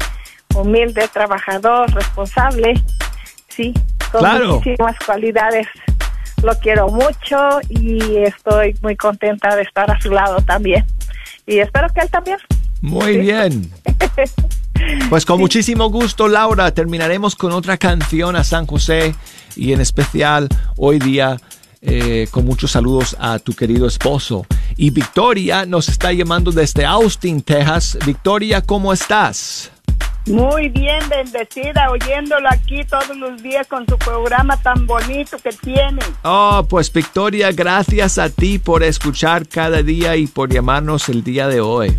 Humilde, 0.55 1.07
trabajador, 1.13 1.93
responsable, 1.93 2.73
sí, 3.49 3.73
con 4.11 4.21
Claro. 4.21 4.55
muchísimas 4.55 4.95
cualidades. 5.05 5.67
Lo 6.41 6.53
quiero 6.59 6.87
mucho 6.89 7.59
y 7.69 8.17
estoy 8.23 8.75
muy 8.81 8.95
contenta 8.95 9.55
de 9.55 9.61
estar 9.63 9.91
a 9.91 9.99
su 10.01 10.09
lado 10.11 10.37
también. 10.41 10.85
Y 11.45 11.59
espero 11.59 11.87
que 11.93 12.01
él 12.01 12.09
también. 12.09 12.37
muy 12.81 13.17
bien. 13.17 13.71
Pues 15.09 15.25
con 15.25 15.39
muchísimo 15.39 15.89
gusto, 15.89 16.27
Laura, 16.29 16.71
terminaremos 16.71 17.35
con 17.35 17.51
otra 17.51 17.77
canción 17.77 18.35
a 18.37 18.43
San 18.45 18.65
José 18.65 19.13
y 19.55 19.73
en 19.73 19.81
especial 19.81 20.47
hoy 20.77 20.99
día 20.99 21.35
eh, 21.81 22.27
con 22.31 22.45
muchos 22.45 22.71
saludos 22.71 23.15
a 23.19 23.39
tu 23.39 23.53
querido 23.53 23.87
esposo. 23.87 24.45
Y 24.75 24.89
Victoria 24.89 25.65
nos 25.65 25.89
está 25.89 26.11
llamando 26.11 26.51
desde 26.51 26.85
Austin, 26.85 27.41
Texas. 27.41 27.97
Victoria, 28.05 28.61
¿cómo 28.61 28.93
estás? 28.93 29.71
Muy 30.27 30.69
bien, 30.69 30.99
bendecida, 31.09 31.89
oyéndolo 31.89 32.47
aquí 32.49 32.83
todos 32.83 33.17
los 33.17 33.41
días 33.41 33.65
con 33.67 33.87
su 33.87 33.97
programa 33.97 34.61
tan 34.61 34.85
bonito 34.85 35.37
que 35.39 35.49
tiene. 35.49 36.01
Oh, 36.23 36.65
pues 36.69 36.91
Victoria, 36.93 37.51
gracias 37.51 38.19
a 38.19 38.29
ti 38.29 38.59
por 38.59 38.83
escuchar 38.83 39.47
cada 39.47 39.81
día 39.81 40.15
y 40.17 40.27
por 40.27 40.51
llamarnos 40.53 41.09
el 41.09 41.23
día 41.23 41.47
de 41.47 41.61
hoy. 41.61 41.97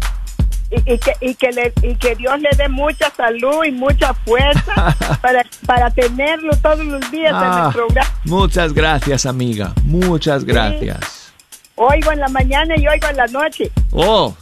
Y, 0.70 0.92
y 0.94 0.98
que, 0.98 1.12
y, 1.20 1.34
que 1.34 1.50
le- 1.50 1.72
y 1.82 1.96
que 1.96 2.14
Dios 2.14 2.38
le 2.40 2.50
dé 2.56 2.68
mucha 2.68 3.10
salud 3.16 3.64
y 3.66 3.72
mucha 3.72 4.14
fuerza 4.14 4.96
para, 5.22 5.44
para 5.66 5.90
tenerlo 5.90 6.52
todos 6.62 6.84
los 6.84 7.10
días 7.10 7.30
en 7.32 7.36
Ah, 7.36 7.64
el 7.68 7.72
programa. 7.74 8.08
muchas 8.24 8.72
gracias, 8.72 9.26
amiga. 9.26 9.72
Muchas 9.84 10.44
gracias. 10.44 11.32
Oigo 11.74 12.12
en 12.12 12.20
la 12.20 12.28
mañana 12.28 12.74
y 12.76 12.86
oigo 12.86 13.08
en 13.08 13.16
la 13.16 13.26
noche. 13.26 13.70
Oh, 13.90 14.34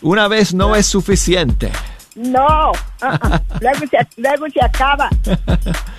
una 0.00 0.28
vez 0.28 0.54
no 0.54 0.76
es 0.76 0.86
suficiente. 0.86 1.72
No, 2.14 2.46
ah, 2.46 2.72
ah, 3.22 3.40
luego, 3.60 3.78
se, 3.90 4.06
luego 4.20 4.46
se 4.52 4.62
acaba. 4.64 5.08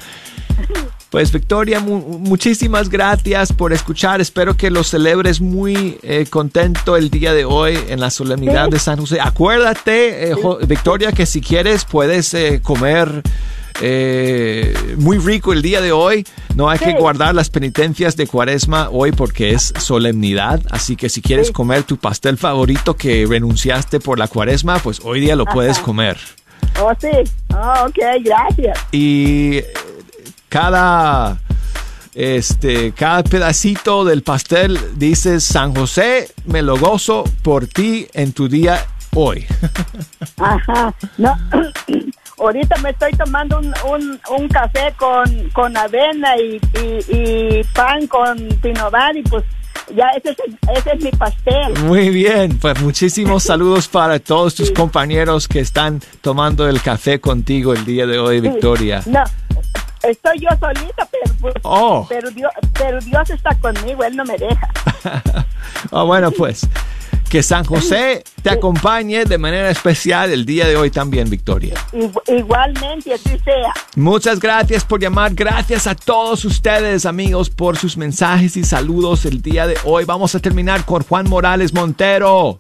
Pues 1.14 1.32
Victoria, 1.32 1.80
mu- 1.80 2.18
muchísimas 2.18 2.90
gracias 2.90 3.54
por 3.54 3.72
escuchar. 3.72 4.20
Espero 4.20 4.58
que 4.58 4.72
lo 4.72 4.84
celebres 4.84 5.42
muy 5.42 6.00
eh, 6.02 6.26
contento 6.28 6.98
el 6.98 7.12
día 7.12 7.36
de 7.36 7.46
hoy 7.46 7.78
en 7.88 8.00
la 8.00 8.10
solemnidad 8.10 8.66
Sí. 8.66 8.72
de 8.72 8.80
San 8.80 8.98
José. 9.00 9.22
Acuérdate, 9.22 10.32
eh, 10.32 10.36
Victoria, 10.68 11.12
que 11.12 11.28
si 11.28 11.40
quieres 11.40 11.86
puedes 11.86 12.34
eh, 12.34 12.62
comer 12.64 13.22
eh, 13.80 14.74
muy 14.98 15.20
rico 15.20 15.54
el 15.54 15.62
día 15.62 15.82
de 15.82 15.92
hoy. 15.92 16.26
No 16.56 16.68
hay 16.68 16.80
que 16.80 16.94
guardar 16.94 17.36
las 17.36 17.52
penitencias 17.52 18.18
de 18.18 18.26
Cuaresma 18.26 18.90
hoy 18.90 19.12
porque 19.12 19.52
es 19.54 19.72
solemnidad. 19.78 20.62
Así 20.72 20.96
que 20.96 21.10
si 21.10 21.22
quieres 21.22 21.52
comer 21.52 21.84
tu 21.84 21.98
pastel 21.98 22.40
favorito 22.40 22.96
que 22.96 23.28
renunciaste 23.30 24.00
por 24.00 24.18
la 24.18 24.28
Cuaresma, 24.28 24.80
pues 24.80 25.00
hoy 25.04 25.20
día 25.20 25.36
lo 25.36 25.46
puedes 25.46 25.78
comer. 25.78 26.18
Oh, 26.82 26.92
sí. 27.00 27.10
Oh, 27.54 27.86
ok, 27.86 28.00
gracias. 28.24 28.80
y 28.92 29.62
cada 30.54 31.40
este 32.14 32.92
cada 32.92 33.24
pedacito 33.24 34.06
del 34.06 34.22
pastel 34.22 34.80
dice 34.98 35.40
San 35.40 35.74
José 35.74 36.30
me 36.46 36.62
lo 36.62 36.78
gozo 36.78 37.24
por 37.42 37.66
ti 37.66 38.08
en 38.14 38.34
tu 38.34 38.48
día 38.48 38.86
hoy 39.16 39.48
Ajá, 40.38 40.94
no. 41.18 41.36
Ahorita 42.38 42.76
me 42.84 42.92
estoy 42.92 43.14
tomando 43.14 43.58
un, 43.58 43.74
un, 43.90 44.20
un 44.38 44.48
café 44.50 44.94
con, 44.98 45.50
con 45.54 45.76
avena 45.76 46.36
y, 46.38 46.60
y, 46.80 47.18
y 47.18 47.64
pan 47.74 48.06
con 48.06 48.38
pinovar 48.62 49.16
y 49.18 49.24
pues 49.24 49.44
ya 49.96 50.10
ese 50.16 50.30
es, 50.32 50.38
ese 50.78 50.92
es 50.96 51.04
mi 51.04 51.12
pastel. 51.12 51.74
muy 51.86 52.10
bien 52.10 52.58
pues 52.60 52.80
muchísimos 52.80 53.42
saludos 53.44 53.88
para 53.88 54.20
todos 54.20 54.54
tus 54.54 54.70
compañeros 54.72 55.48
que 55.48 55.60
están 55.62 56.00
tomando 56.22 56.68
el 56.70 56.80
café 56.82 57.20
contigo 57.20 57.74
el 57.74 57.86
día 57.86 58.06
de 58.06 58.20
hoy 58.20 58.40
Sí. 58.40 58.50
Victoria 58.50 59.02
No, 59.08 59.24
estoy 60.04 60.40
yo 60.40 60.50
solita, 60.60 61.08
pero, 61.12 61.34
pues, 61.42 61.54
Oh. 61.64 62.06
pero, 62.10 62.30
Dios, 62.32 62.52
pero 62.74 63.00
Dios 63.00 63.30
está 63.30 63.56
conmigo, 63.56 64.04
Él 64.04 64.16
no 64.16 64.26
me 64.26 64.38
deja. 64.38 64.70
Ah, 65.92 66.04
bueno 66.06 66.32
pues 66.32 66.68
Que 67.30 67.42
San 67.44 67.66
José 67.66 68.24
te 68.44 68.50
acompañe 68.52 69.26
de 69.26 69.38
manera 69.40 69.70
especial 69.72 70.32
el 70.32 70.46
día 70.46 70.68
de 70.68 70.76
hoy 70.78 70.92
también, 70.92 71.30
Victoria. 71.30 71.74
Igu- 71.92 72.22
Igualmente, 72.28 73.12
así 73.14 73.40
sea. 73.44 73.74
Muchas 73.96 74.40
gracias 74.40 74.86
por 74.86 75.00
llamar. 75.02 75.34
Gracias 75.34 75.88
a 75.88 75.96
todos 75.96 76.46
ustedes, 76.46 77.06
amigos, 77.08 77.50
por 77.50 77.76
sus 77.78 77.98
mensajes 77.98 78.56
y 78.56 78.64
saludos 78.64 79.26
el 79.26 79.42
día 79.42 79.66
de 79.66 79.78
hoy. 79.84 80.06
Vamos 80.06 80.36
a 80.36 80.40
terminar 80.40 80.86
con 80.86 81.02
Juan 81.04 81.28
Morales 81.28 81.74
Montero. 81.74 82.60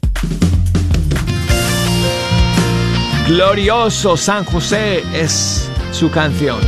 Glorioso 3.28 4.18
San 4.18 4.44
José 4.44 5.04
es 5.14 5.70
su 5.92 6.10
canción. 6.12 6.60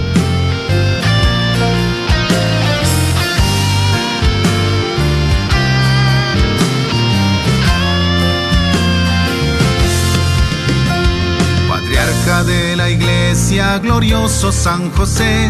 De 12.26 12.76
la 12.76 12.90
iglesia, 12.90 13.78
glorioso 13.78 14.52
San 14.52 14.90
José, 14.92 15.48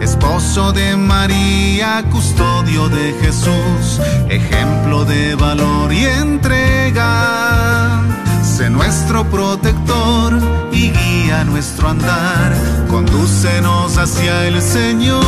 esposo 0.00 0.72
de 0.72 0.96
María, 0.96 2.02
custodio 2.10 2.88
de 2.88 3.12
Jesús, 3.20 4.00
ejemplo 4.30 5.04
de 5.04 5.34
valor 5.34 5.92
y 5.92 6.06
entrega. 6.06 8.00
Sé 8.42 8.70
nuestro 8.70 9.24
protector 9.24 10.40
y 10.72 10.92
guía 10.92 11.44
nuestro 11.44 11.90
andar, 11.90 12.54
condúcenos 12.88 13.98
hacia 13.98 14.46
el 14.46 14.62
Señor, 14.62 15.22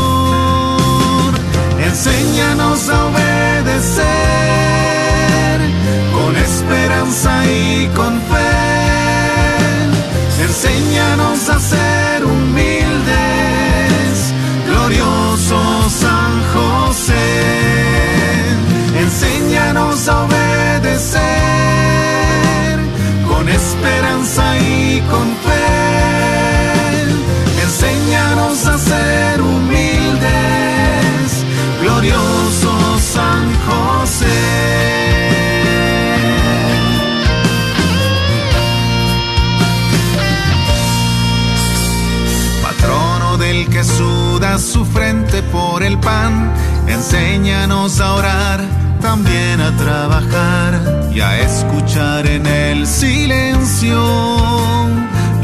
enséñanos 1.78 2.88
a 2.88 3.04
obedecer 3.04 4.06
con 6.14 6.34
esperanza 6.36 7.44
y 7.44 7.86
con 7.94 8.18
fe. 8.22 8.35
Enséñanos 10.56 10.95
enséñanos 46.86 48.00
a 48.00 48.14
orar, 48.14 48.60
también 49.00 49.60
a 49.60 49.76
trabajar 49.76 51.10
y 51.12 51.20
a 51.20 51.38
escuchar 51.40 52.26
en 52.26 52.46
el 52.46 52.86
silencio 52.86 53.96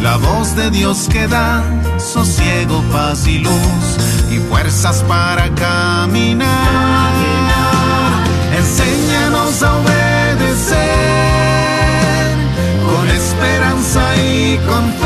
la 0.03 0.17
voz 0.17 0.57
de 0.57 0.71
Dios 0.71 1.09
que 1.11 1.27
da 1.29 1.63
sosiego, 1.99 2.83
paz 2.93 3.27
y 3.27 3.39
luz 3.39 3.99
y 4.31 4.39
fuerzas 4.49 5.03
para 5.09 5.49
caminar. 5.55 7.13
Enséñanos 8.57 9.63
a 9.63 9.77
obedecer 9.77 10.83
con 12.85 13.09
esperanza 13.09 14.17
y 14.17 14.59
con 14.69 15.02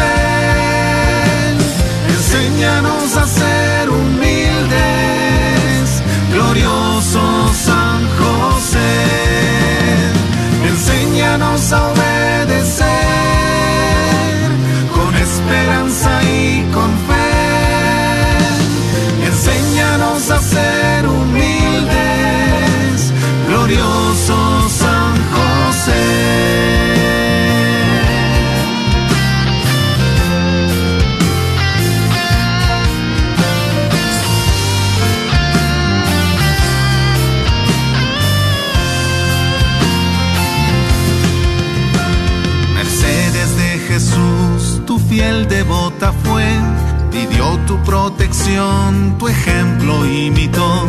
tu 49.19 49.27
ejemplo 49.27 50.07
imitó 50.07 50.87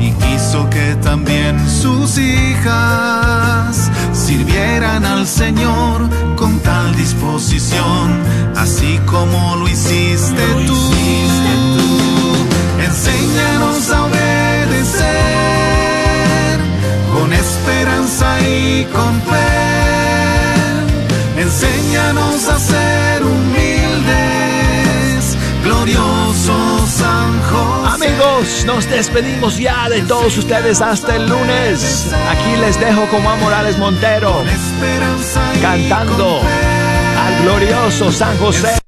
y 0.00 0.10
quiso 0.10 0.68
que 0.70 0.96
también 0.96 1.56
sus 1.68 2.18
hijas 2.18 3.90
sirvieran 4.12 5.04
al 5.04 5.24
Señor 5.24 6.08
con 6.34 6.58
tal 6.60 6.96
disposición, 6.96 8.20
así 8.56 8.98
como 9.06 9.54
lo 9.54 9.68
hiciste 9.68 10.42
tú. 10.66 10.74
Enséñanos 12.84 13.88
a 13.92 14.04
obedecer 14.06 15.06
con 17.14 17.32
esperanza 17.32 18.40
y 18.40 18.84
con 18.86 19.22
fe. 19.22 19.46
Enséñanos 21.40 22.48
a 22.48 22.58
ser 22.58 22.85
Nos 28.66 28.88
despedimos 28.90 29.58
ya 29.58 29.88
de 29.88 30.02
todos 30.02 30.36
ustedes 30.38 30.80
hasta 30.80 31.16
el 31.16 31.28
lunes. 31.28 32.12
Aquí 32.28 32.60
les 32.60 32.78
dejo 32.80 33.06
con 33.06 33.22
Juan 33.22 33.40
Morales 33.40 33.78
Montero 33.78 34.42
cantando 35.62 36.40
al 37.18 37.42
glorioso 37.42 38.12
San 38.12 38.36
José. 38.38 38.78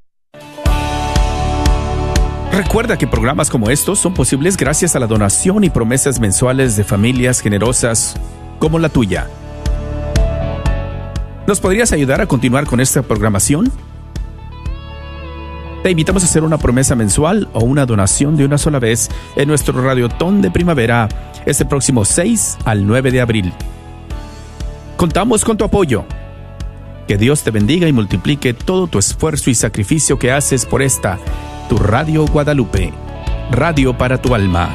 Recuerda 2.53 2.99
que 2.99 3.07
programas 3.07 3.51
como 3.51 3.71
estos 3.71 3.99
son 3.99 4.15
posibles 4.15 4.57
gracias 4.57 4.97
a 4.97 4.99
la 4.99 5.07
donación 5.07 5.65
y 5.65 5.71
promesas 5.71 6.19
mensuales 6.19 6.77
de 6.77 6.85
familias 6.85 7.41
generosas 7.41 8.17
como 8.59 8.79
la 8.79 8.89
tuya. 8.89 9.29
¿Nos 11.47 11.61
podrías 11.61 11.93
ayudar 11.93 12.21
a 12.21 12.27
continuar 12.27 12.67
con 12.67 12.81
esta 12.81 13.03
programación? 13.03 13.71
Te 15.83 15.91
invitamos 15.93 16.25
a 16.25 16.27
hacer 16.27 16.43
una 16.43 16.59
promesa 16.59 16.97
mensual 16.97 17.49
o 17.53 17.61
una 17.61 17.87
donación 17.87 18.37
de 18.37 18.45
una 18.45 18.59
sola 18.59 18.81
vez 18.81 19.09
en 19.37 19.49
nuestro 19.49 19.81
Radiotón 19.81 20.43
de 20.43 20.51
Primavera 20.51 21.09
este 21.47 21.65
próximo 21.65 22.05
6 22.05 22.59
al 22.65 22.87
9 22.87 23.13
de 23.13 23.21
abril. 23.21 23.53
Contamos 24.97 25.45
con 25.45 25.57
tu 25.57 25.65
apoyo. 25.65 26.05
Que 27.07 27.17
Dios 27.17 27.43
te 27.43 27.53
bendiga 27.53 27.89
y 27.89 27.93
multiplique 27.93 28.53
todo 28.53 28.89
tu 28.89 28.99
esfuerzo 28.99 29.51
y 29.51 29.55
sacrificio 29.55 30.19
que 30.19 30.33
haces 30.33 30.67
por 30.67 30.83
esta, 30.83 31.19
tu 31.69 31.79
Radio 31.79 32.27
Guadalupe, 32.27 32.93
radio 33.51 33.97
para 33.97 34.21
tu 34.21 34.35
alma. 34.35 34.75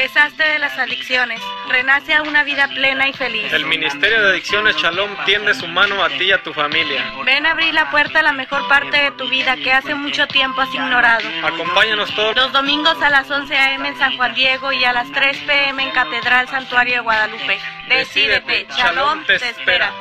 Deshazte 0.00 0.42
de 0.42 0.58
las 0.58 0.78
adicciones. 0.78 1.42
Renace 1.68 2.14
a 2.14 2.22
una 2.22 2.42
vida 2.42 2.68
plena 2.68 3.06
y 3.06 3.12
feliz. 3.12 3.52
El 3.52 3.66
Ministerio 3.66 4.22
de 4.22 4.30
Adicciones 4.30 4.74
Shalom 4.76 5.10
tiende 5.26 5.52
su 5.52 5.68
mano 5.68 6.02
a 6.02 6.08
ti 6.08 6.24
y 6.24 6.32
a 6.32 6.42
tu 6.42 6.54
familia. 6.54 7.12
Ven 7.26 7.44
a 7.44 7.50
abrir 7.50 7.74
la 7.74 7.90
puerta 7.90 8.20
a 8.20 8.22
la 8.22 8.32
mejor 8.32 8.66
parte 8.66 8.96
de 8.96 9.10
tu 9.10 9.28
vida 9.28 9.56
que 9.56 9.70
hace 9.70 9.94
mucho 9.94 10.26
tiempo 10.26 10.62
has 10.62 10.72
ignorado. 10.72 11.28
Acompáñanos 11.44 12.14
todos 12.14 12.34
los 12.34 12.50
domingos 12.50 12.96
a 13.02 13.10
las 13.10 13.30
11 13.30 13.54
a.m. 13.54 13.88
en 13.88 13.98
San 13.98 14.16
Juan 14.16 14.34
Diego 14.34 14.72
y 14.72 14.82
a 14.84 14.94
las 14.94 15.12
3 15.12 15.36
p.m. 15.46 15.82
en 15.82 15.90
Catedral 15.90 16.48
Santuario 16.48 16.94
de 16.94 17.00
Guadalupe. 17.00 17.58
Decídete, 17.90 18.68
Shalom 18.74 19.26
te 19.26 19.34
espera. 19.34 19.92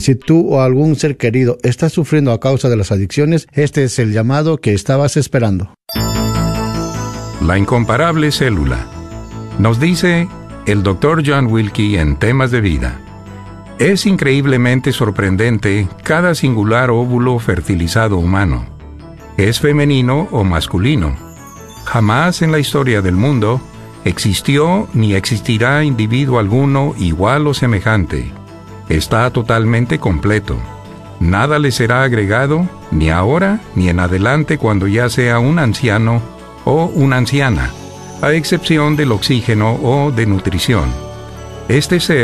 Si 0.00 0.16
tú 0.16 0.52
o 0.52 0.62
algún 0.62 0.96
ser 0.96 1.16
querido 1.16 1.58
está 1.62 1.90
sufriendo 1.90 2.32
a 2.32 2.40
causa 2.40 2.68
de 2.68 2.76
las 2.76 2.90
adicciones, 2.90 3.46
este 3.52 3.84
es 3.84 4.00
el 4.00 4.12
llamado 4.12 4.58
que 4.58 4.74
estabas 4.74 5.16
esperando. 5.16 5.72
La 7.40 7.56
incomparable 7.56 8.32
célula. 8.32 9.03
Nos 9.58 9.78
dice 9.78 10.28
el 10.66 10.82
Dr. 10.82 11.22
John 11.24 11.46
Wilkie 11.46 11.96
en 11.96 12.16
temas 12.16 12.50
de 12.50 12.60
vida. 12.60 13.00
Es 13.78 14.04
increíblemente 14.04 14.92
sorprendente 14.92 15.88
cada 16.02 16.34
singular 16.34 16.90
óvulo 16.90 17.38
fertilizado 17.38 18.18
humano. 18.18 18.66
Es 19.36 19.60
femenino 19.60 20.28
o 20.32 20.42
masculino. 20.42 21.14
Jamás 21.84 22.42
en 22.42 22.50
la 22.50 22.58
historia 22.58 23.00
del 23.00 23.14
mundo 23.14 23.60
existió 24.04 24.88
ni 24.92 25.14
existirá 25.14 25.84
individuo 25.84 26.40
alguno 26.40 26.94
igual 26.98 27.46
o 27.46 27.54
semejante. 27.54 28.32
Está 28.88 29.30
totalmente 29.30 29.98
completo. 29.98 30.56
Nada 31.20 31.60
le 31.60 31.70
será 31.70 32.02
agregado, 32.02 32.68
ni 32.90 33.10
ahora 33.10 33.60
ni 33.76 33.88
en 33.88 34.00
adelante 34.00 34.58
cuando 34.58 34.88
ya 34.88 35.08
sea 35.08 35.38
un 35.38 35.60
anciano 35.60 36.20
o 36.64 36.86
una 36.86 37.18
anciana 37.18 37.70
a 38.20 38.32
excepción 38.32 38.96
del 38.96 39.12
oxígeno 39.12 39.78
o 39.82 40.10
de 40.10 40.26
nutrición. 40.26 40.92
Este 41.68 42.00
ser 42.00 42.22